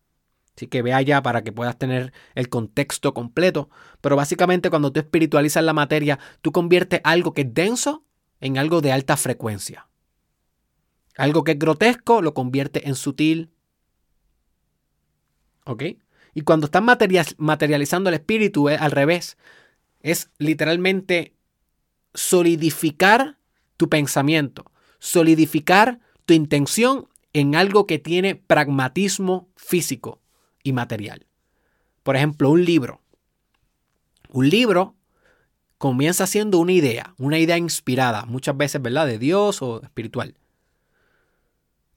Así 0.56 0.68
que 0.68 0.82
ve 0.82 0.94
allá 0.94 1.24
para 1.24 1.42
que 1.42 1.54
puedas 1.54 1.78
tener 1.78 2.12
el 2.36 2.50
contexto 2.50 3.14
completo. 3.14 3.70
Pero 4.02 4.18
básicamente 4.18 4.70
cuando 4.70 4.92
tú 4.92 5.00
espiritualizas 5.00 5.64
la 5.64 5.72
materia, 5.72 6.20
tú 6.42 6.52
conviertes 6.52 7.00
algo 7.06 7.34
que 7.34 7.44
es 7.44 7.54
denso 7.54 8.04
en 8.40 8.58
algo 8.58 8.82
de 8.82 8.92
alta 8.92 9.18
frecuencia. 9.18 9.88
Algo 11.18 11.44
que 11.44 11.52
es 11.52 11.60
grotesco 11.60 12.22
lo 12.22 12.34
convierte 12.34 12.88
en 12.88 12.96
sutil. 12.96 13.52
¿Ok? 15.66 15.84
Y 16.34 16.42
cuando 16.42 16.66
estás 16.66 16.84
materializando 17.38 18.10
el 18.10 18.16
espíritu 18.16 18.70
es 18.70 18.80
al 18.80 18.92
revés. 18.92 19.38
Es 20.00 20.30
literalmente 20.38 21.36
solidificar 22.14 23.38
tu 23.76 23.90
pensamiento, 23.90 24.72
solidificar 25.00 26.00
tu 26.26 26.34
intención 26.34 27.08
en 27.34 27.56
algo 27.56 27.86
que 27.86 28.00
tiene 28.00 28.36
pragmatismo 28.36 29.50
físico 29.56 30.22
y 30.64 30.74
material. 30.74 31.28
Por 32.04 32.16
ejemplo, 32.16 32.50
un 32.50 32.66
libro. 32.66 33.02
Un 34.30 34.50
libro 34.50 34.96
comienza 35.80 36.28
siendo 36.28 36.60
una 36.60 36.74
idea, 36.74 37.16
una 37.18 37.40
idea 37.40 37.58
inspirada, 37.58 38.26
muchas 38.26 38.56
veces, 38.56 38.82
¿verdad?, 38.82 39.08
de 39.08 39.18
Dios 39.18 39.64
o 39.64 39.82
espiritual. 39.82 40.36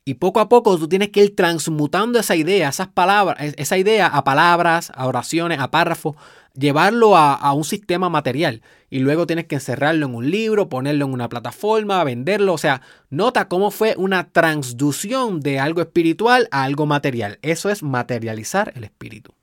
Y 0.05 0.15
poco 0.15 0.41
a 0.41 0.49
poco 0.49 0.79
tú 0.79 0.89
tienes 0.89 1.11
que 1.11 1.23
ir 1.23 1.37
transmutando 1.37 2.19
esa 2.19 2.35
idea, 2.35 2.69
esas 2.69 2.89
palabras, 2.89 3.37
esa 3.57 3.79
idea 3.79 4.07
a 4.07 4.25
palabras, 4.25 4.91
a 4.95 5.07
oraciones, 5.07 5.61
a 5.61 5.71
párrafos, 5.71 6.17
llevarlo 6.55 7.17
a, 7.17 7.53
un 7.53 7.65
sistema 7.65 8.09
material. 8.09 8.63
Y 8.91 9.01
luego 9.01 9.27
tienes 9.27 9.47
que 9.47 9.57
encerrarlo 9.57 10.07
en 10.07 10.15
un 10.15 10.31
libro, 10.31 10.69
ponerlo 10.69 11.05
en 11.05 11.13
una 11.13 11.29
plataforma, 11.29 12.03
venderlo. 12.05 12.53
O 12.53 12.59
sea, 12.59 12.83
nota 13.11 13.49
cómo 13.49 13.71
fue 13.71 13.95
una 13.97 14.29
transducción 14.31 15.41
de 15.41 15.61
algo 15.61 15.81
espiritual 15.83 16.49
a 16.51 16.65
algo 16.65 16.87
material. 16.87 17.39
Eso 17.43 17.71
es 17.71 17.83
materializar 17.83 18.73
el 18.75 18.85
espíritu. 18.85 19.35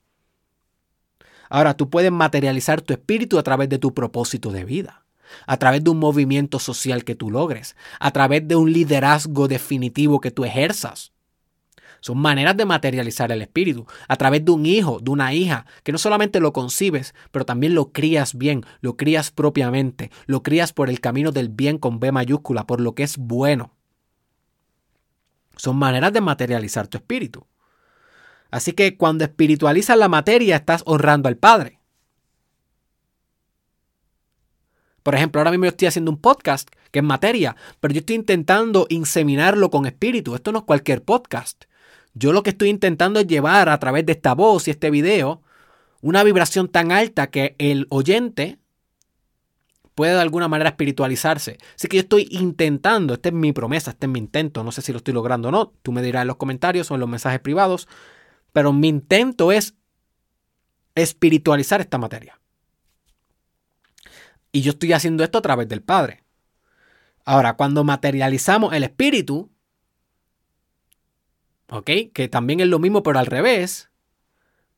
Ahora, 1.50 1.74
tú 1.74 1.90
puedes 1.90 2.10
materializar 2.10 2.80
tu 2.80 2.94
espíritu 2.94 3.38
a 3.38 3.42
través 3.42 3.68
de 3.68 3.78
tu 3.78 3.92
propósito 3.92 4.50
de 4.50 4.64
vida 4.64 5.04
a 5.46 5.58
través 5.58 5.84
de 5.84 5.90
un 5.90 5.98
movimiento 5.98 6.58
social 6.58 7.04
que 7.04 7.14
tú 7.14 7.30
logres, 7.30 7.76
a 7.98 8.10
través 8.10 8.46
de 8.46 8.56
un 8.56 8.72
liderazgo 8.72 9.48
definitivo 9.48 10.20
que 10.20 10.30
tú 10.30 10.44
ejerzas. 10.44 11.12
Son 12.00 12.16
maneras 12.16 12.56
de 12.56 12.64
materializar 12.64 13.30
el 13.30 13.42
espíritu, 13.42 13.86
a 14.08 14.16
través 14.16 14.44
de 14.44 14.52
un 14.52 14.64
hijo, 14.64 15.00
de 15.00 15.10
una 15.10 15.34
hija, 15.34 15.66
que 15.82 15.92
no 15.92 15.98
solamente 15.98 16.40
lo 16.40 16.52
concibes, 16.52 17.14
pero 17.30 17.44
también 17.44 17.74
lo 17.74 17.92
crías 17.92 18.34
bien, 18.34 18.64
lo 18.80 18.96
crías 18.96 19.30
propiamente, 19.30 20.10
lo 20.26 20.42
crías 20.42 20.72
por 20.72 20.88
el 20.88 21.00
camino 21.00 21.30
del 21.30 21.50
bien 21.50 21.76
con 21.76 22.00
B 22.00 22.10
mayúscula, 22.10 22.66
por 22.66 22.80
lo 22.80 22.94
que 22.94 23.02
es 23.02 23.18
bueno. 23.18 23.74
Son 25.56 25.76
maneras 25.76 26.14
de 26.14 26.22
materializar 26.22 26.88
tu 26.88 26.96
espíritu. 26.96 27.46
Así 28.50 28.72
que 28.72 28.96
cuando 28.96 29.24
espiritualizas 29.24 29.96
la 29.96 30.08
materia, 30.08 30.56
estás 30.56 30.82
honrando 30.86 31.28
al 31.28 31.36
Padre. 31.36 31.80
Por 35.02 35.14
ejemplo, 35.14 35.40
ahora 35.40 35.50
mismo 35.50 35.64
yo 35.64 35.70
estoy 35.70 35.88
haciendo 35.88 36.10
un 36.10 36.20
podcast 36.20 36.68
que 36.90 36.98
es 36.98 37.04
materia, 37.04 37.56
pero 37.80 37.94
yo 37.94 38.00
estoy 38.00 38.16
intentando 38.16 38.86
inseminarlo 38.90 39.70
con 39.70 39.86
espíritu. 39.86 40.34
Esto 40.34 40.52
no 40.52 40.58
es 40.60 40.64
cualquier 40.64 41.02
podcast. 41.02 41.64
Yo 42.14 42.32
lo 42.32 42.42
que 42.42 42.50
estoy 42.50 42.68
intentando 42.68 43.20
es 43.20 43.26
llevar 43.26 43.68
a 43.68 43.78
través 43.78 44.04
de 44.04 44.12
esta 44.12 44.34
voz 44.34 44.68
y 44.68 44.72
este 44.72 44.90
video 44.90 45.42
una 46.02 46.22
vibración 46.24 46.68
tan 46.68 46.92
alta 46.92 47.30
que 47.30 47.54
el 47.58 47.86
oyente 47.90 48.58
pueda 49.94 50.14
de 50.14 50.22
alguna 50.22 50.48
manera 50.48 50.70
espiritualizarse. 50.70 51.58
Así 51.76 51.88
que 51.88 51.98
yo 51.98 52.02
estoy 52.02 52.26
intentando, 52.30 53.14
esta 53.14 53.28
es 53.28 53.34
mi 53.34 53.52
promesa, 53.52 53.90
este 53.90 54.06
es 54.06 54.10
mi 54.12 54.18
intento, 54.18 54.64
no 54.64 54.72
sé 54.72 54.82
si 54.82 54.92
lo 54.92 54.98
estoy 54.98 55.14
logrando 55.14 55.48
o 55.48 55.52
no, 55.52 55.72
tú 55.82 55.92
me 55.92 56.02
dirás 56.02 56.22
en 56.22 56.28
los 56.28 56.36
comentarios 56.36 56.90
o 56.90 56.94
en 56.94 57.00
los 57.00 57.08
mensajes 57.08 57.40
privados, 57.40 57.86
pero 58.52 58.72
mi 58.72 58.88
intento 58.88 59.52
es 59.52 59.74
espiritualizar 60.94 61.80
esta 61.80 61.98
materia. 61.98 62.40
Y 64.52 64.62
yo 64.62 64.72
estoy 64.72 64.92
haciendo 64.92 65.22
esto 65.22 65.38
a 65.38 65.42
través 65.42 65.68
del 65.68 65.82
Padre. 65.82 66.24
Ahora, 67.24 67.54
cuando 67.54 67.84
materializamos 67.84 68.72
el 68.72 68.82
Espíritu, 68.82 69.50
¿ok? 71.68 71.90
Que 72.12 72.28
también 72.28 72.60
es 72.60 72.66
lo 72.66 72.78
mismo, 72.78 73.02
pero 73.02 73.18
al 73.18 73.26
revés, 73.26 73.90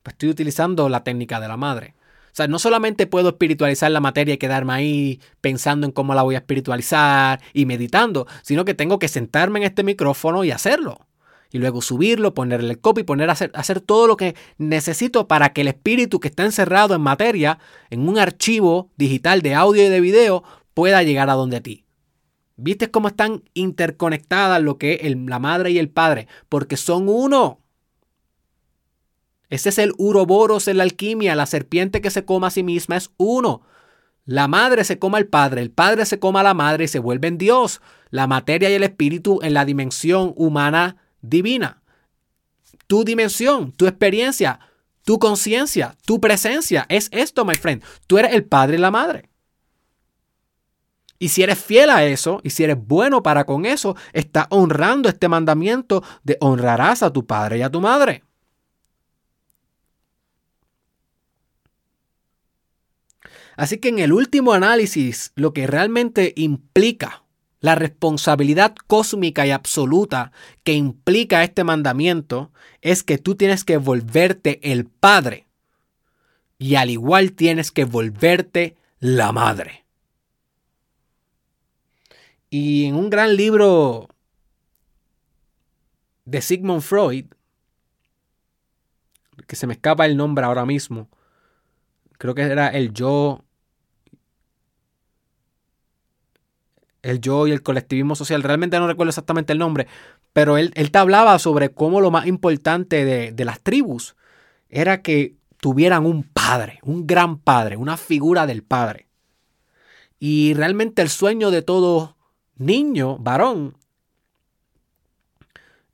pues 0.03 0.15
estoy 0.15 0.29
utilizando 0.29 0.89
la 0.89 1.05
técnica 1.05 1.41
de 1.41 1.49
la 1.49 1.57
madre. 1.57 1.95
O 2.27 2.35
sea, 2.35 2.49
no 2.49 2.59
solamente 2.59 3.07
puedo 3.07 3.31
espiritualizar 3.31 3.91
la 3.91 4.01
materia 4.01 4.35
y 4.35 4.39
quedarme 4.39 4.73
ahí 4.73 5.21
pensando 5.41 5.87
en 5.87 5.93
cómo 5.93 6.15
la 6.15 6.23
voy 6.23 6.35
a 6.35 6.39
espiritualizar 6.39 7.41
y 7.53 7.67
meditando, 7.67 8.27
sino 8.43 8.65
que 8.65 8.75
tengo 8.75 8.99
que 8.99 9.09
sentarme 9.09 9.61
en 9.61 9.67
este 9.67 9.85
micrófono 9.85 10.43
y 10.45 10.51
hacerlo 10.51 11.07
y 11.53 11.59
luego 11.59 11.83
subirlo, 11.83 12.33
ponerle 12.33 12.71
el 12.71 12.81
copy, 12.81 13.03
poner 13.05 13.29
hacer, 13.29 13.53
hacer 13.55 13.81
todo 13.81 14.07
lo 14.07 14.17
que 14.17 14.35
necesito 14.57 15.29
para 15.29 15.53
que 15.53 15.61
el 15.61 15.69
espíritu 15.69 16.19
que 16.19 16.29
está 16.29 16.45
encerrado 16.45 16.95
en 16.95 17.03
materia, 17.03 17.59
en 17.91 18.09
un 18.09 18.19
archivo 18.19 18.91
digital 18.97 19.43
de 19.43 19.55
audio 19.55 19.87
y 19.87 19.91
de 19.91 20.01
video, 20.01 20.43
pueda 20.73 21.03
llegar 21.03 21.29
a 21.29 21.35
donde 21.35 21.61
ti. 21.61 21.85
¿Viste 22.57 22.91
cómo 22.91 23.09
están 23.09 23.43
interconectadas 23.53 24.63
lo 24.63 24.79
que 24.79 25.01
es 25.03 25.15
la 25.15 25.39
madre 25.39 25.71
y 25.71 25.79
el 25.79 25.91
padre? 25.91 26.27
Porque 26.49 26.79
son 26.79 27.09
uno. 27.09 27.61
Ese 29.51 29.69
es 29.69 29.79
el 29.79 29.93
uroboros 29.99 30.69
en 30.69 30.79
la 30.79 30.85
alquimia, 30.85 31.35
la 31.35 31.45
serpiente 31.45 32.01
que 32.01 32.11
se 32.11 32.25
coma 32.25 32.47
a 32.47 32.51
sí 32.51 32.63
misma 32.63 32.97
es 32.97 33.11
uno. 33.19 33.63
La 34.25 34.49
madre 34.49 34.85
se 34.85 34.99
coma 34.99 35.19
al 35.19 35.27
padre, 35.27 35.61
el 35.61 35.71
padre 35.71 36.07
se 36.07 36.19
coma 36.19 36.41
a 36.41 36.45
la 36.45 36.55
madre 36.55 36.85
y 36.85 36.89
se 36.89 36.99
vuelve 36.99 37.29
en 37.29 37.37
Dios. 37.37 37.83
La 38.09 38.27
materia 38.27 38.71
y 38.71 38.75
el 38.75 38.85
espíritu 38.85 39.41
en 39.43 39.53
la 39.53 39.67
dimensión 39.67 40.33
humana 40.37 41.02
divina. 41.23 41.83
Tu 42.87 43.05
dimensión, 43.05 43.73
tu 43.73 43.87
experiencia, 43.87 44.61
tu 45.05 45.19
conciencia, 45.19 45.97
tu 46.05 46.21
presencia 46.21 46.85
es 46.89 47.09
esto, 47.13 47.45
my 47.45 47.55
friend. 47.55 47.83
Tú 48.07 48.19
eres 48.19 48.35
el 48.35 48.45
padre 48.45 48.77
y 48.77 48.81
la 48.81 48.91
madre. 48.91 49.31
Y 51.19 51.29
si 51.29 51.43
eres 51.43 51.59
fiel 51.59 51.89
a 51.91 52.05
eso, 52.05 52.41
y 52.43 52.51
si 52.51 52.65
eres 52.65 52.77
bueno 52.85 53.23
para 53.23 53.45
con 53.45 53.65
eso, 53.65 53.97
estás 54.13 54.47
honrando 54.51 55.09
este 55.09 55.29
mandamiento 55.29 56.03
de 56.25 56.37
honrarás 56.41 57.05
a 57.05 57.13
tu 57.13 57.27
padre 57.27 57.59
y 57.59 57.63
a 57.63 57.71
tu 57.71 57.81
madre. 57.81 58.25
Así 63.57 63.79
que 63.79 63.89
en 63.89 64.01
el 64.01 64.13
último 64.13 64.53
análisis, 64.53 65.33
lo 65.37 65.53
que 65.53 65.67
realmente 65.67 66.33
implica 66.37 67.22
la 67.63 67.77
responsabilidad 67.77 68.75
cósmica 68.89 69.47
y 69.47 69.53
absoluta 69.53 70.33
que 70.65 70.75
implica 70.75 71.45
este 71.45 71.63
mandamiento 71.63 72.53
es 72.83 73.05
que 73.05 73.19
tú 73.19 73.37
tienes 73.37 73.65
que 73.65 73.77
volverte 73.77 74.73
el 74.73 74.85
padre 74.85 75.47
y 76.59 76.75
al 76.75 76.91
igual 76.91 77.33
tienes 77.33 77.71
que 77.71 77.85
volverte 77.85 78.77
la 78.99 79.31
madre. 79.31 79.85
Y 82.51 82.85
en 82.87 82.97
un 82.97 83.11
gran 83.11 83.37
libro 83.37 84.09
de 86.25 86.43
Sigmund 86.43 86.83
Freud, 86.83 87.27
que 89.47 89.57
se 89.57 89.69
me 89.69 89.75
escapa 89.75 90.05
el 90.07 90.17
nombre 90.17 90.45
ahora 90.45 90.67
mismo, 90.67 91.09
creo 92.19 92.35
que 92.35 92.43
era 92.43 92.69
el 92.69 92.93
yo 92.93 93.45
el 97.03 97.21
yo 97.21 97.47
y 97.47 97.53
el 97.53 97.63
colectivismo 97.63 98.15
social, 98.15 98.43
realmente 98.43 98.79
no 98.79 98.87
recuerdo 98.87 99.11
exactamente 99.11 99.53
el 99.53 99.59
nombre, 99.59 99.87
pero 100.33 100.57
él, 100.57 100.73
él 100.75 100.91
te 100.91 100.99
hablaba 100.99 101.39
sobre 101.39 101.71
cómo 101.71 102.01
lo 102.01 102.11
más 102.11 102.27
importante 102.27 103.05
de, 103.05 103.33
de 103.33 103.45
las 103.45 103.61
tribus 103.61 104.17
era 104.69 105.03
que 105.03 105.37
tuvieran 105.59 106.07
un 106.07 106.25
padre, 106.25 106.79
un 106.83 107.07
gran 107.07 107.39
padre, 107.39 107.77
una 107.77 107.97
figura 107.97 108.47
del 108.47 108.63
padre. 108.63 109.09
Y 110.19 110.55
realmente 110.55 111.03
el 111.03 111.09
sueño 111.09 111.51
de 111.51 111.63
todo 111.63 112.17
niño, 112.57 113.19
varón, 113.19 113.77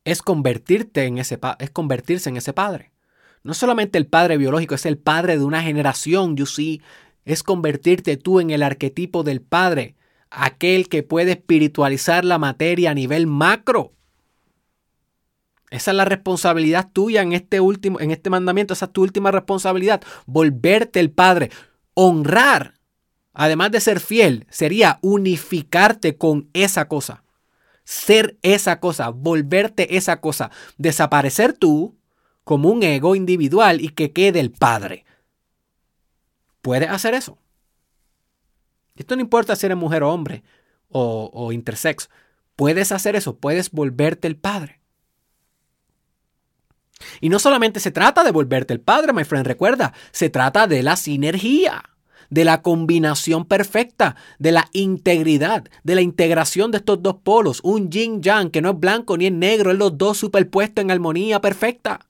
es 0.05 0.23
convertirte 0.23 1.05
en 1.05 1.19
ese 1.19 1.39
es 1.59 1.71
convertirse 1.71 2.31
en 2.31 2.37
ese 2.39 2.53
padre. 2.53 2.93
No 3.43 3.55
solamente 3.55 3.99
el 3.99 4.07
padre 4.07 4.37
biológico, 4.37 4.75
es 4.75 4.87
el 4.87 4.99
padre 4.99 5.39
de 5.39 5.45
una 5.45 5.63
generación, 5.63 6.37
you 6.37 6.47
see, 6.47 6.81
es 7.25 7.43
convertirte 7.43 8.17
tú 8.17 8.41
en 8.41 8.51
el 8.51 8.63
arquetipo 8.63 9.23
del 9.23 9.43
padre 9.43 9.97
aquel 10.31 10.89
que 10.89 11.03
puede 11.03 11.33
espiritualizar 11.33 12.25
la 12.25 12.39
materia 12.39 12.91
a 12.91 12.95
nivel 12.95 13.27
macro. 13.27 13.93
Esa 15.71 15.91
es 15.91 15.97
la 15.97 16.05
responsabilidad 16.05 16.91
tuya 16.93 17.23
en 17.23 17.33
este 17.33 17.61
último, 17.61 18.01
en 18.01 18.11
este 18.11 18.31
mandamiento, 18.31 18.73
esa 18.73 18.87
es 18.87 18.93
tu 18.93 19.03
última 19.03 19.31
responsabilidad, 19.31 20.03
volverte 20.27 20.99
el 20.99 21.11
Padre, 21.11 21.51
honrar, 21.95 22.75
además 23.35 23.71
de 23.71 23.81
ser 23.81 24.01
fiel, 24.01 24.47
sería 24.49 24.99
unificarte 25.03 26.17
con 26.17 26.49
esa 26.55 26.89
cosa, 26.89 27.23
ser 27.85 28.39
esa 28.43 28.81
cosa, 28.81 29.11
volverte 29.11 29.97
esa 29.97 30.21
cosa, 30.21 30.51
desaparecer 30.79 31.53
tú 31.53 31.99
como 32.45 32.71
un 32.71 32.83
ego 32.83 33.15
individual 33.15 33.83
y 33.83 33.91
que 33.91 34.13
quede 34.13 34.41
el 34.41 34.51
Padre. 34.51 35.05
¿Puedes 36.63 36.89
hacer 36.89 37.13
eso? 37.13 37.39
Esto 38.99 39.15
no 39.17 39.23
importa 39.23 39.57
si 39.57 39.65
eres 39.65 39.79
mujer 39.79 40.03
o 40.03 40.13
hombre 40.13 40.43
o, 40.89 41.31
o 41.33 41.53
intersex. 41.53 42.11
Puedes 42.57 42.93
hacer 42.93 43.15
eso, 43.17 43.37
puedes 43.37 43.71
volverte 43.71 44.27
el 44.27 44.37
padre. 44.37 44.81
Y 47.21 47.29
no 47.29 47.39
solamente 47.39 47.79
se 47.79 47.93
trata 47.93 48.25
de 48.25 48.33
volverte 48.33 48.75
el 48.75 48.81
padre, 48.81 49.13
my 49.13 49.25
friend, 49.25 49.47
recuerda, 49.47 49.93
se 50.11 50.31
trata 50.31 50.67
de 50.67 50.83
la 50.83 50.97
sinergia, 50.97 51.85
de 52.29 52.45
la 52.45 52.61
combinación 52.61 53.45
perfecta, 53.45 54.17
de 54.41 54.51
la 54.51 54.69
integridad, 54.73 55.65
de 55.85 55.95
la 55.95 56.01
integración 56.01 56.73
de 56.73 56.79
estos 56.79 57.01
dos 57.01 57.19
polos, 57.23 57.61
un 57.63 57.91
yin 57.91 58.21
yang 58.21 58.51
que 58.51 58.61
no 58.61 58.71
es 58.71 58.81
blanco 58.81 59.17
ni 59.17 59.27
es 59.27 59.33
negro, 59.33 59.71
es 59.71 59.79
los 59.79 59.97
dos 59.97 60.19
superpuestos 60.19 60.83
en 60.83 60.91
armonía 60.91 61.41
perfecta. 61.41 62.08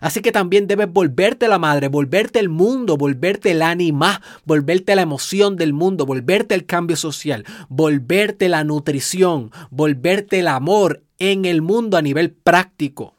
Así 0.00 0.20
que 0.20 0.32
también 0.32 0.66
debes 0.66 0.92
volverte 0.92 1.48
la 1.48 1.58
madre, 1.58 1.88
volverte 1.88 2.38
el 2.38 2.48
mundo, 2.48 2.96
volverte 2.96 3.52
el 3.52 3.62
ánima, 3.62 4.20
volverte 4.44 4.94
la 4.94 5.02
emoción 5.02 5.56
del 5.56 5.72
mundo, 5.72 6.06
volverte 6.06 6.54
el 6.54 6.66
cambio 6.66 6.96
social, 6.96 7.44
volverte 7.68 8.48
la 8.48 8.64
nutrición, 8.64 9.50
volverte 9.70 10.40
el 10.40 10.48
amor 10.48 11.02
en 11.18 11.44
el 11.44 11.62
mundo 11.62 11.96
a 11.96 12.02
nivel 12.02 12.30
práctico, 12.30 13.14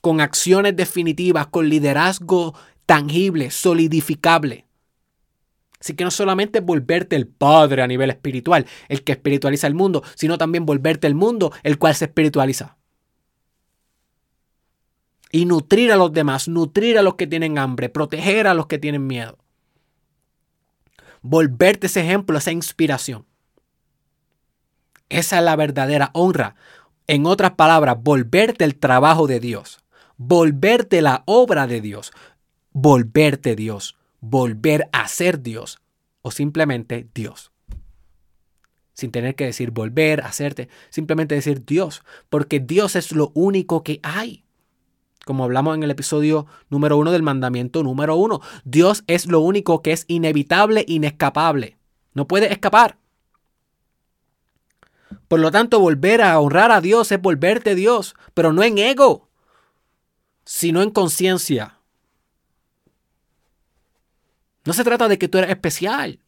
con 0.00 0.20
acciones 0.20 0.76
definitivas, 0.76 1.46
con 1.46 1.68
liderazgo 1.68 2.54
tangible, 2.86 3.50
solidificable. 3.50 4.66
Así 5.80 5.94
que 5.94 6.04
no 6.04 6.10
solamente 6.10 6.60
volverte 6.60 7.16
el 7.16 7.28
Padre 7.28 7.82
a 7.82 7.86
nivel 7.86 8.10
espiritual, 8.10 8.66
el 8.88 9.04
que 9.04 9.12
espiritualiza 9.12 9.66
el 9.66 9.74
mundo, 9.74 10.02
sino 10.16 10.36
también 10.36 10.66
volverte 10.66 11.06
el 11.06 11.14
mundo, 11.14 11.52
el 11.62 11.78
cual 11.78 11.94
se 11.94 12.06
espiritualiza. 12.06 12.77
Y 15.30 15.44
nutrir 15.44 15.92
a 15.92 15.96
los 15.96 16.12
demás, 16.12 16.48
nutrir 16.48 16.98
a 16.98 17.02
los 17.02 17.16
que 17.16 17.26
tienen 17.26 17.58
hambre, 17.58 17.88
proteger 17.88 18.46
a 18.46 18.54
los 18.54 18.66
que 18.66 18.78
tienen 18.78 19.06
miedo. 19.06 19.38
Volverte 21.20 21.86
ese 21.86 22.00
ejemplo, 22.00 22.38
esa 22.38 22.52
inspiración. 22.52 23.26
Esa 25.08 25.38
es 25.38 25.44
la 25.44 25.56
verdadera 25.56 26.10
honra. 26.14 26.54
En 27.06 27.26
otras 27.26 27.52
palabras, 27.52 27.96
volverte 28.00 28.64
el 28.64 28.76
trabajo 28.76 29.26
de 29.26 29.40
Dios, 29.40 29.80
volverte 30.16 31.02
la 31.02 31.22
obra 31.26 31.66
de 31.66 31.80
Dios, 31.80 32.12
volverte 32.72 33.56
Dios 33.56 33.98
volver 34.20 34.88
a 34.92 35.08
ser 35.08 35.42
Dios 35.42 35.78
o 36.22 36.30
simplemente 36.30 37.08
Dios. 37.14 37.52
Sin 38.92 39.12
tener 39.12 39.36
que 39.36 39.44
decir 39.44 39.70
volver, 39.70 40.22
hacerte, 40.22 40.68
simplemente 40.90 41.34
decir 41.36 41.64
Dios, 41.64 42.02
porque 42.28 42.58
Dios 42.58 42.96
es 42.96 43.12
lo 43.12 43.30
único 43.34 43.84
que 43.84 44.00
hay. 44.02 44.44
Como 45.28 45.44
hablamos 45.44 45.76
en 45.76 45.82
el 45.82 45.90
episodio 45.90 46.46
número 46.70 46.96
uno 46.96 47.12
del 47.12 47.22
mandamiento 47.22 47.82
número 47.82 48.16
uno, 48.16 48.40
Dios 48.64 49.04
es 49.08 49.26
lo 49.26 49.40
único 49.40 49.82
que 49.82 49.92
es 49.92 50.06
inevitable, 50.08 50.86
inescapable. 50.88 51.76
No 52.14 52.26
puede 52.26 52.50
escapar. 52.50 52.96
Por 55.28 55.40
lo 55.40 55.50
tanto, 55.50 55.80
volver 55.80 56.22
a 56.22 56.40
honrar 56.40 56.72
a 56.72 56.80
Dios 56.80 57.12
es 57.12 57.20
volverte 57.20 57.74
Dios, 57.74 58.14
pero 58.32 58.54
no 58.54 58.62
en 58.62 58.78
ego, 58.78 59.28
sino 60.46 60.80
en 60.80 60.88
conciencia, 60.88 61.78
no 64.64 64.72
se 64.72 64.82
trata 64.82 65.08
de 65.08 65.18
que 65.18 65.28
tú 65.28 65.36
eres 65.36 65.50
especial. 65.50 66.20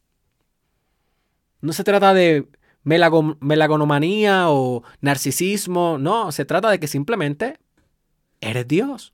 No 1.62 1.72
se 1.72 1.84
trata 1.84 2.12
de 2.12 2.50
melagonomanía 2.82 4.50
o 4.50 4.82
narcisismo. 5.00 5.96
No, 5.96 6.32
se 6.32 6.44
trata 6.44 6.68
de 6.68 6.78
que 6.78 6.86
simplemente 6.86 7.60
eres 8.40 8.66
Dios. 8.66 9.12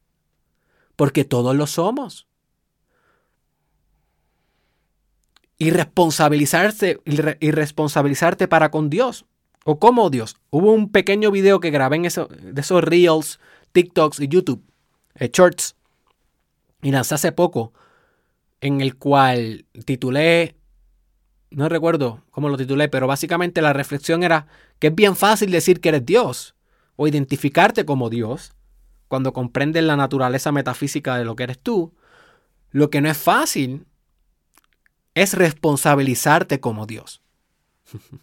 Porque 0.96 1.24
todos 1.24 1.54
lo 1.54 1.66
somos. 1.66 2.26
Y 5.58 5.70
responsabilizarse, 5.70 7.00
y 7.04 7.50
responsabilizarte 7.50 8.48
para 8.48 8.70
con 8.70 8.90
Dios. 8.90 9.24
¿O 9.64 9.78
como 9.78 10.10
Dios? 10.10 10.36
Hubo 10.50 10.72
un 10.72 10.90
pequeño 10.90 11.30
video 11.30 11.60
que 11.60 11.70
grabé 11.70 11.96
en 11.96 12.02
de 12.02 12.60
esos 12.60 12.84
Reels, 12.84 13.40
TikToks 13.72 14.20
y 14.20 14.28
YouTube, 14.28 14.62
eh, 15.16 15.30
Shorts. 15.32 15.74
Y 16.82 16.92
lanzé 16.92 17.16
hace 17.16 17.32
poco 17.32 17.72
en 18.60 18.80
el 18.80 18.96
cual 18.96 19.66
titulé, 19.84 20.56
no 21.50 21.68
recuerdo 21.68 22.22
cómo 22.30 22.48
lo 22.48 22.56
titulé, 22.56 22.88
pero 22.88 23.06
básicamente 23.06 23.62
la 23.62 23.72
reflexión 23.72 24.22
era 24.22 24.46
que 24.78 24.88
es 24.88 24.94
bien 24.94 25.16
fácil 25.16 25.50
decir 25.50 25.80
que 25.80 25.90
eres 25.90 26.06
Dios 26.06 26.54
o 26.96 27.08
identificarte 27.08 27.84
como 27.84 28.10
Dios 28.10 28.55
cuando 29.09 29.32
comprendes 29.32 29.84
la 29.84 29.96
naturaleza 29.96 30.52
metafísica 30.52 31.16
de 31.16 31.24
lo 31.24 31.36
que 31.36 31.44
eres 31.44 31.59
tú. 31.59 31.94
Lo 32.70 32.90
que 32.90 33.00
no 33.00 33.09
es 33.09 33.16
fácil 33.16 33.86
es 35.14 35.34
responsabilizarte 35.34 36.61
como 36.61 36.86
Dios. 36.86 37.22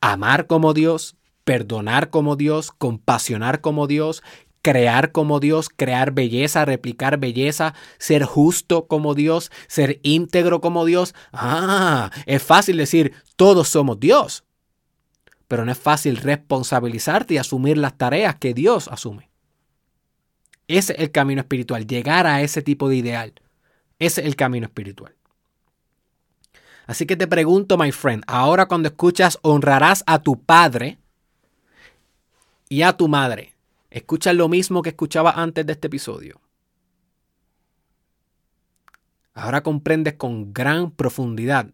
Amar 0.00 0.46
como 0.46 0.72
Dios, 0.72 1.16
perdonar 1.44 2.10
como 2.10 2.36
Dios, 2.36 2.70
compasionar 2.70 3.60
como 3.60 3.86
Dios, 3.86 4.22
crear 4.62 5.12
como 5.12 5.38
Dios, 5.38 5.68
crear 5.68 6.10
belleza, 6.10 6.64
replicar 6.64 7.18
belleza, 7.18 7.74
ser 7.98 8.24
justo 8.24 8.88
como 8.88 9.14
Dios, 9.14 9.52
ser 9.68 10.00
íntegro 10.02 10.60
como 10.60 10.84
Dios. 10.84 11.14
Ah, 11.32 12.10
es 12.26 12.42
fácil 12.42 12.76
decir, 12.76 13.12
todos 13.36 13.68
somos 13.68 14.00
Dios. 14.00 14.45
Pero 15.48 15.64
no 15.64 15.72
es 15.72 15.78
fácil 15.78 16.16
responsabilizarte 16.16 17.34
y 17.34 17.38
asumir 17.38 17.78
las 17.78 17.96
tareas 17.96 18.36
que 18.36 18.54
Dios 18.54 18.88
asume. 18.88 19.30
Ese 20.68 20.94
es 20.94 20.98
el 20.98 21.10
camino 21.12 21.40
espiritual, 21.40 21.86
llegar 21.86 22.26
a 22.26 22.42
ese 22.42 22.62
tipo 22.62 22.88
de 22.88 22.96
ideal. 22.96 23.32
Ese 23.98 24.20
es 24.20 24.26
el 24.26 24.36
camino 24.36 24.66
espiritual. 24.66 25.14
Así 26.86 27.06
que 27.06 27.16
te 27.16 27.26
pregunto, 27.26 27.78
my 27.78 27.92
friend, 27.92 28.24
ahora 28.26 28.66
cuando 28.66 28.88
escuchas 28.88 29.38
honrarás 29.42 30.02
a 30.06 30.20
tu 30.20 30.40
padre 30.40 30.98
y 32.68 32.82
a 32.82 32.96
tu 32.96 33.08
madre, 33.08 33.56
Escucha 33.96 34.34
lo 34.34 34.50
mismo 34.50 34.82
que 34.82 34.90
escuchaba 34.90 35.30
antes 35.30 35.64
de 35.64 35.72
este 35.72 35.86
episodio. 35.86 36.38
Ahora 39.32 39.62
comprendes 39.62 40.14
con 40.14 40.52
gran 40.52 40.90
profundidad 40.90 41.70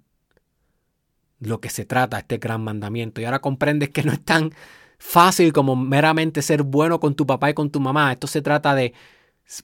lo 1.42 1.60
que 1.60 1.70
se 1.70 1.84
trata 1.84 2.18
este 2.18 2.38
gran 2.38 2.62
mandamiento. 2.62 3.20
Y 3.20 3.24
ahora 3.24 3.40
comprendes 3.40 3.90
que 3.90 4.02
no 4.02 4.12
es 4.12 4.24
tan 4.24 4.52
fácil 4.98 5.52
como 5.52 5.76
meramente 5.76 6.42
ser 6.42 6.62
bueno 6.62 7.00
con 7.00 7.14
tu 7.14 7.26
papá 7.26 7.50
y 7.50 7.54
con 7.54 7.70
tu 7.70 7.80
mamá. 7.80 8.12
Esto 8.12 8.26
se 8.26 8.42
trata 8.42 8.74
de 8.74 8.94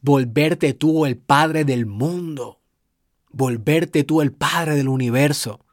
volverte 0.02 0.74
tú 0.74 1.06
el 1.06 1.16
padre 1.16 1.64
del 1.64 1.86
mundo. 1.86 2.60
Volverte 3.30 4.04
tú 4.04 4.22
el 4.22 4.32
padre 4.32 4.74
del 4.74 4.88
universo. 4.88 5.64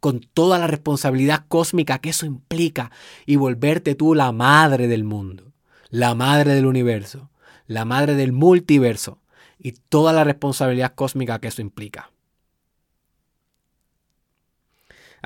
Con 0.00 0.20
toda 0.20 0.58
la 0.58 0.66
responsabilidad 0.66 1.44
cósmica 1.48 1.98
que 1.98 2.10
eso 2.10 2.26
implica. 2.26 2.90
Y 3.26 3.36
volverte 3.36 3.94
tú 3.94 4.14
la 4.14 4.32
madre 4.32 4.88
del 4.88 5.04
mundo 5.04 5.46
la 5.90 6.14
madre 6.14 6.54
del 6.54 6.66
universo, 6.66 7.30
la 7.66 7.84
madre 7.84 8.14
del 8.14 8.32
multiverso 8.32 9.22
y 9.58 9.72
toda 9.72 10.12
la 10.12 10.24
responsabilidad 10.24 10.94
cósmica 10.94 11.38
que 11.38 11.48
eso 11.48 11.62
implica. 11.62 12.10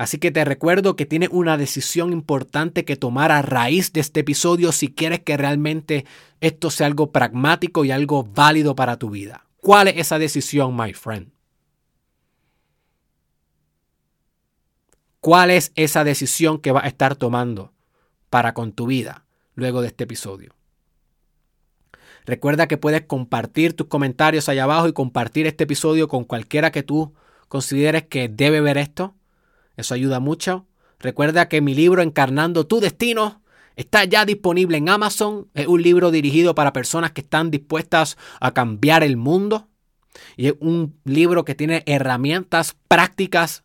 Así 0.01 0.17
que 0.17 0.31
te 0.31 0.43
recuerdo 0.43 0.95
que 0.95 1.05
tienes 1.05 1.29
una 1.31 1.57
decisión 1.57 2.11
importante 2.11 2.85
que 2.85 2.95
tomar 2.95 3.31
a 3.31 3.43
raíz 3.43 3.93
de 3.93 3.99
este 3.99 4.21
episodio 4.21 4.71
si 4.71 4.91
quieres 4.91 5.19
que 5.19 5.37
realmente 5.37 6.07
esto 6.39 6.71
sea 6.71 6.87
algo 6.87 7.11
pragmático 7.11 7.85
y 7.85 7.91
algo 7.91 8.23
válido 8.23 8.75
para 8.75 8.97
tu 8.97 9.11
vida. 9.11 9.45
¿Cuál 9.57 9.89
es 9.89 9.97
esa 9.97 10.17
decisión, 10.17 10.75
my 10.75 10.91
friend? 10.93 11.29
¿Cuál 15.19 15.51
es 15.51 15.71
esa 15.75 16.03
decisión 16.03 16.57
que 16.57 16.71
vas 16.71 16.85
a 16.85 16.87
estar 16.87 17.15
tomando 17.15 17.71
para 18.31 18.55
con 18.55 18.71
tu 18.71 18.87
vida 18.87 19.23
luego 19.53 19.81
de 19.81 19.89
este 19.89 20.05
episodio? 20.05 20.55
Recuerda 22.25 22.67
que 22.67 22.77
puedes 22.77 23.03
compartir 23.03 23.75
tus 23.75 23.85
comentarios 23.85 24.49
allá 24.49 24.63
abajo 24.63 24.87
y 24.87 24.93
compartir 24.93 25.45
este 25.45 25.65
episodio 25.65 26.07
con 26.07 26.23
cualquiera 26.23 26.71
que 26.71 26.81
tú 26.81 27.13
consideres 27.49 28.07
que 28.07 28.29
debe 28.29 28.61
ver 28.61 28.79
esto. 28.79 29.13
Eso 29.77 29.93
ayuda 29.93 30.19
mucho. 30.19 30.67
Recuerda 30.99 31.47
que 31.47 31.61
mi 31.61 31.73
libro 31.73 32.01
Encarnando 32.01 32.67
tu 32.67 32.79
Destino 32.79 33.41
está 33.75 34.03
ya 34.03 34.25
disponible 34.25 34.77
en 34.77 34.89
Amazon. 34.89 35.47
Es 35.53 35.67
un 35.67 35.81
libro 35.81 36.11
dirigido 36.11 36.55
para 36.55 36.73
personas 36.73 37.11
que 37.11 37.21
están 37.21 37.51
dispuestas 37.51 38.17
a 38.39 38.53
cambiar 38.53 39.03
el 39.03 39.17
mundo. 39.17 39.69
Y 40.35 40.47
es 40.47 40.55
un 40.59 40.99
libro 41.05 41.45
que 41.45 41.55
tiene 41.55 41.83
herramientas 41.85 42.75
prácticas 42.87 43.63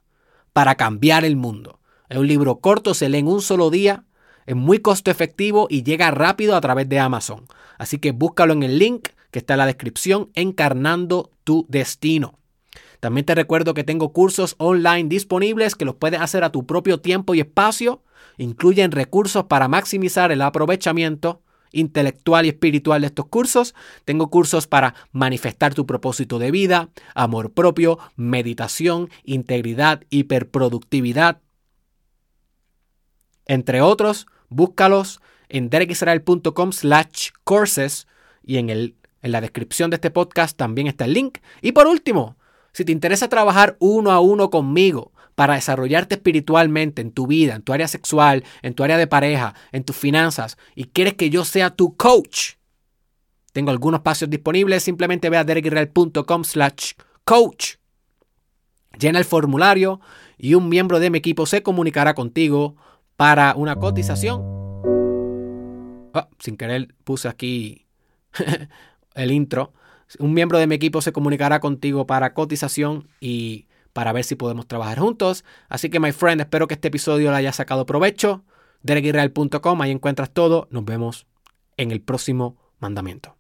para 0.53 0.77
cambiar 0.77 1.25
el 1.25 1.37
mundo. 1.37 1.81
Es 2.09 2.19
un 2.19 2.27
libro 2.27 2.61
corto, 2.61 2.95
se 2.95 3.09
lee 3.09 3.19
en 3.19 3.29
un 3.29 3.43
solo 3.43 3.71
día 3.71 4.07
es 4.47 4.55
muy 4.55 4.79
costo 4.79 5.11
efectivo 5.11 5.67
y 5.69 5.83
llega 5.83 6.11
rápido 6.13 6.57
a 6.57 6.61
través 6.61 6.89
de 6.89 7.01
Amazon. 7.01 7.47
Así 7.79 7.99
que 7.99 8.13
búscalo 8.13 8.53
en 8.53 8.63
el 8.63 8.79
link 8.79 9.09
que 9.31 9.41
está 9.41 9.55
en 9.55 9.59
la 9.59 9.67
descripción, 9.67 10.31
encarnando 10.35 11.33
tu 11.45 11.67
destino. 11.69 12.39
También 13.07 13.25
te 13.25 13.37
recuerdo 13.37 13.73
que 13.73 13.85
tengo 13.85 14.13
cursos 14.13 14.57
online 14.59 15.09
disponibles 15.09 15.77
que 15.77 15.85
los 15.85 15.95
puedes 15.95 16.21
hacer 16.21 16.43
a 16.43 16.51
tu 16.51 16.67
propio 16.67 16.99
tiempo 16.99 17.37
y 17.37 17.39
espacio. 17.39 18.03
Incluyen 18.37 18.91
recursos 18.91 19.45
para 19.45 19.69
maximizar 19.69 20.33
el 20.33 20.43
aprovechamiento 20.43 21.41
intelectual 21.71 22.47
y 22.47 22.49
espiritual 22.49 23.03
de 23.03 23.07
estos 23.07 23.27
cursos. 23.27 23.77
Tengo 24.05 24.29
cursos 24.29 24.67
para 24.67 24.97
manifestar 25.13 25.73
tu 25.73 25.87
propósito 25.87 26.41
de 26.41 26.51
vida, 26.51 26.89
amor 27.15 27.53
propio, 27.53 28.01
meditación, 28.17 29.09
integridad, 29.23 30.03
hiperproductividad, 30.11 31.41
entre 33.45 33.83
otros 33.83 34.27
Búscalos 34.49 35.21
en 35.49 35.71
derekisrael.com 35.71 36.73
slash 36.73 37.31
courses 37.45 38.09
y 38.43 38.57
en, 38.57 38.69
el, 38.69 38.97
en 39.23 39.31
la 39.31 39.41
descripción 39.41 39.91
de 39.91 39.95
este 39.95 40.11
podcast 40.11 40.57
también 40.57 40.89
está 40.89 41.05
el 41.05 41.13
link. 41.13 41.39
Y 41.63 41.71
por 41.71 41.87
último, 41.87 42.37
si 42.77 42.85
te 42.85 42.93
interesa 42.93 43.31
trabajar 43.31 43.79
uno 43.81 44.11
a 44.11 44.21
uno 44.21 44.51
conmigo 44.51 45.11
para 45.35 45.55
desarrollarte 45.55 46.17
espiritualmente 46.17 47.01
en 47.01 47.11
tu 47.11 47.27
vida, 47.27 47.55
en 47.55 47.63
tu 47.63 47.73
área 47.73 47.89
sexual, 47.89 48.45
en 48.61 48.75
tu 48.75 48.85
área 48.85 48.99
de 48.99 49.07
pareja, 49.07 49.55
en 49.73 49.83
tus 49.83 49.97
finanzas, 49.97 50.59
y 50.75 50.85
quieres 50.85 51.15
que 51.15 51.31
yo 51.31 51.47
sea 51.47 51.71
tu 51.71 51.97
coach, 51.97 52.57
Tengo 53.55 53.71
algunos 53.71 54.01
espacios 54.01 54.29
disponibles. 54.29 54.83
Simplemente 54.83 55.31
ve 55.31 55.39
a 55.39 55.45
derekisrael.com 55.45 56.45
slash 56.45 56.93
coach. 57.25 57.77
Llena 58.99 59.21
el 59.21 59.25
formulario 59.25 59.99
y 60.37 60.53
un 60.53 60.69
miembro 60.69 61.01
de 61.01 61.09
mi 61.09 61.17
equipo 61.17 61.47
se 61.47 61.63
comunicará 61.63 62.13
contigo 62.13 62.77
para 63.17 63.55
una 63.57 63.77
cotización. 63.77 64.43
Oh, 66.13 66.29
sin 66.39 66.59
querer 66.59 66.95
puse 67.05 67.27
aquí 67.27 67.87
el 69.15 69.31
intro. 69.31 69.73
Un 70.19 70.35
miembro 70.35 70.59
de 70.59 70.67
mi 70.67 70.75
equipo 70.75 71.03
se 71.03 71.13
comunicará 71.13 71.61
contigo 71.61 72.07
para 72.07 72.35
cotización 72.35 73.09
y 73.21 73.67
para 73.93 74.13
ver 74.13 74.25
si 74.25 74.35
podemos 74.35 74.67
trabajar 74.67 74.99
juntos. 74.99 75.45
Así 75.69 75.89
que, 75.89 76.01
my 76.01 76.13
friend, 76.13 76.41
espero 76.41 76.69
que 76.69 76.75
este 76.75 76.89
episodio 76.89 77.31
le 77.31 77.39
haya 77.39 77.53
sacado 77.53 77.87
provecho. 77.87 78.45
DerekIsrael.com, 78.83 79.83
ahí 79.83 79.91
encuentras 79.91 80.31
todo. 80.31 80.69
Nos 80.71 80.85
vemos 80.85 81.27
en 81.77 81.91
el 81.91 82.01
próximo 82.01 82.57
mandamiento. 82.79 83.37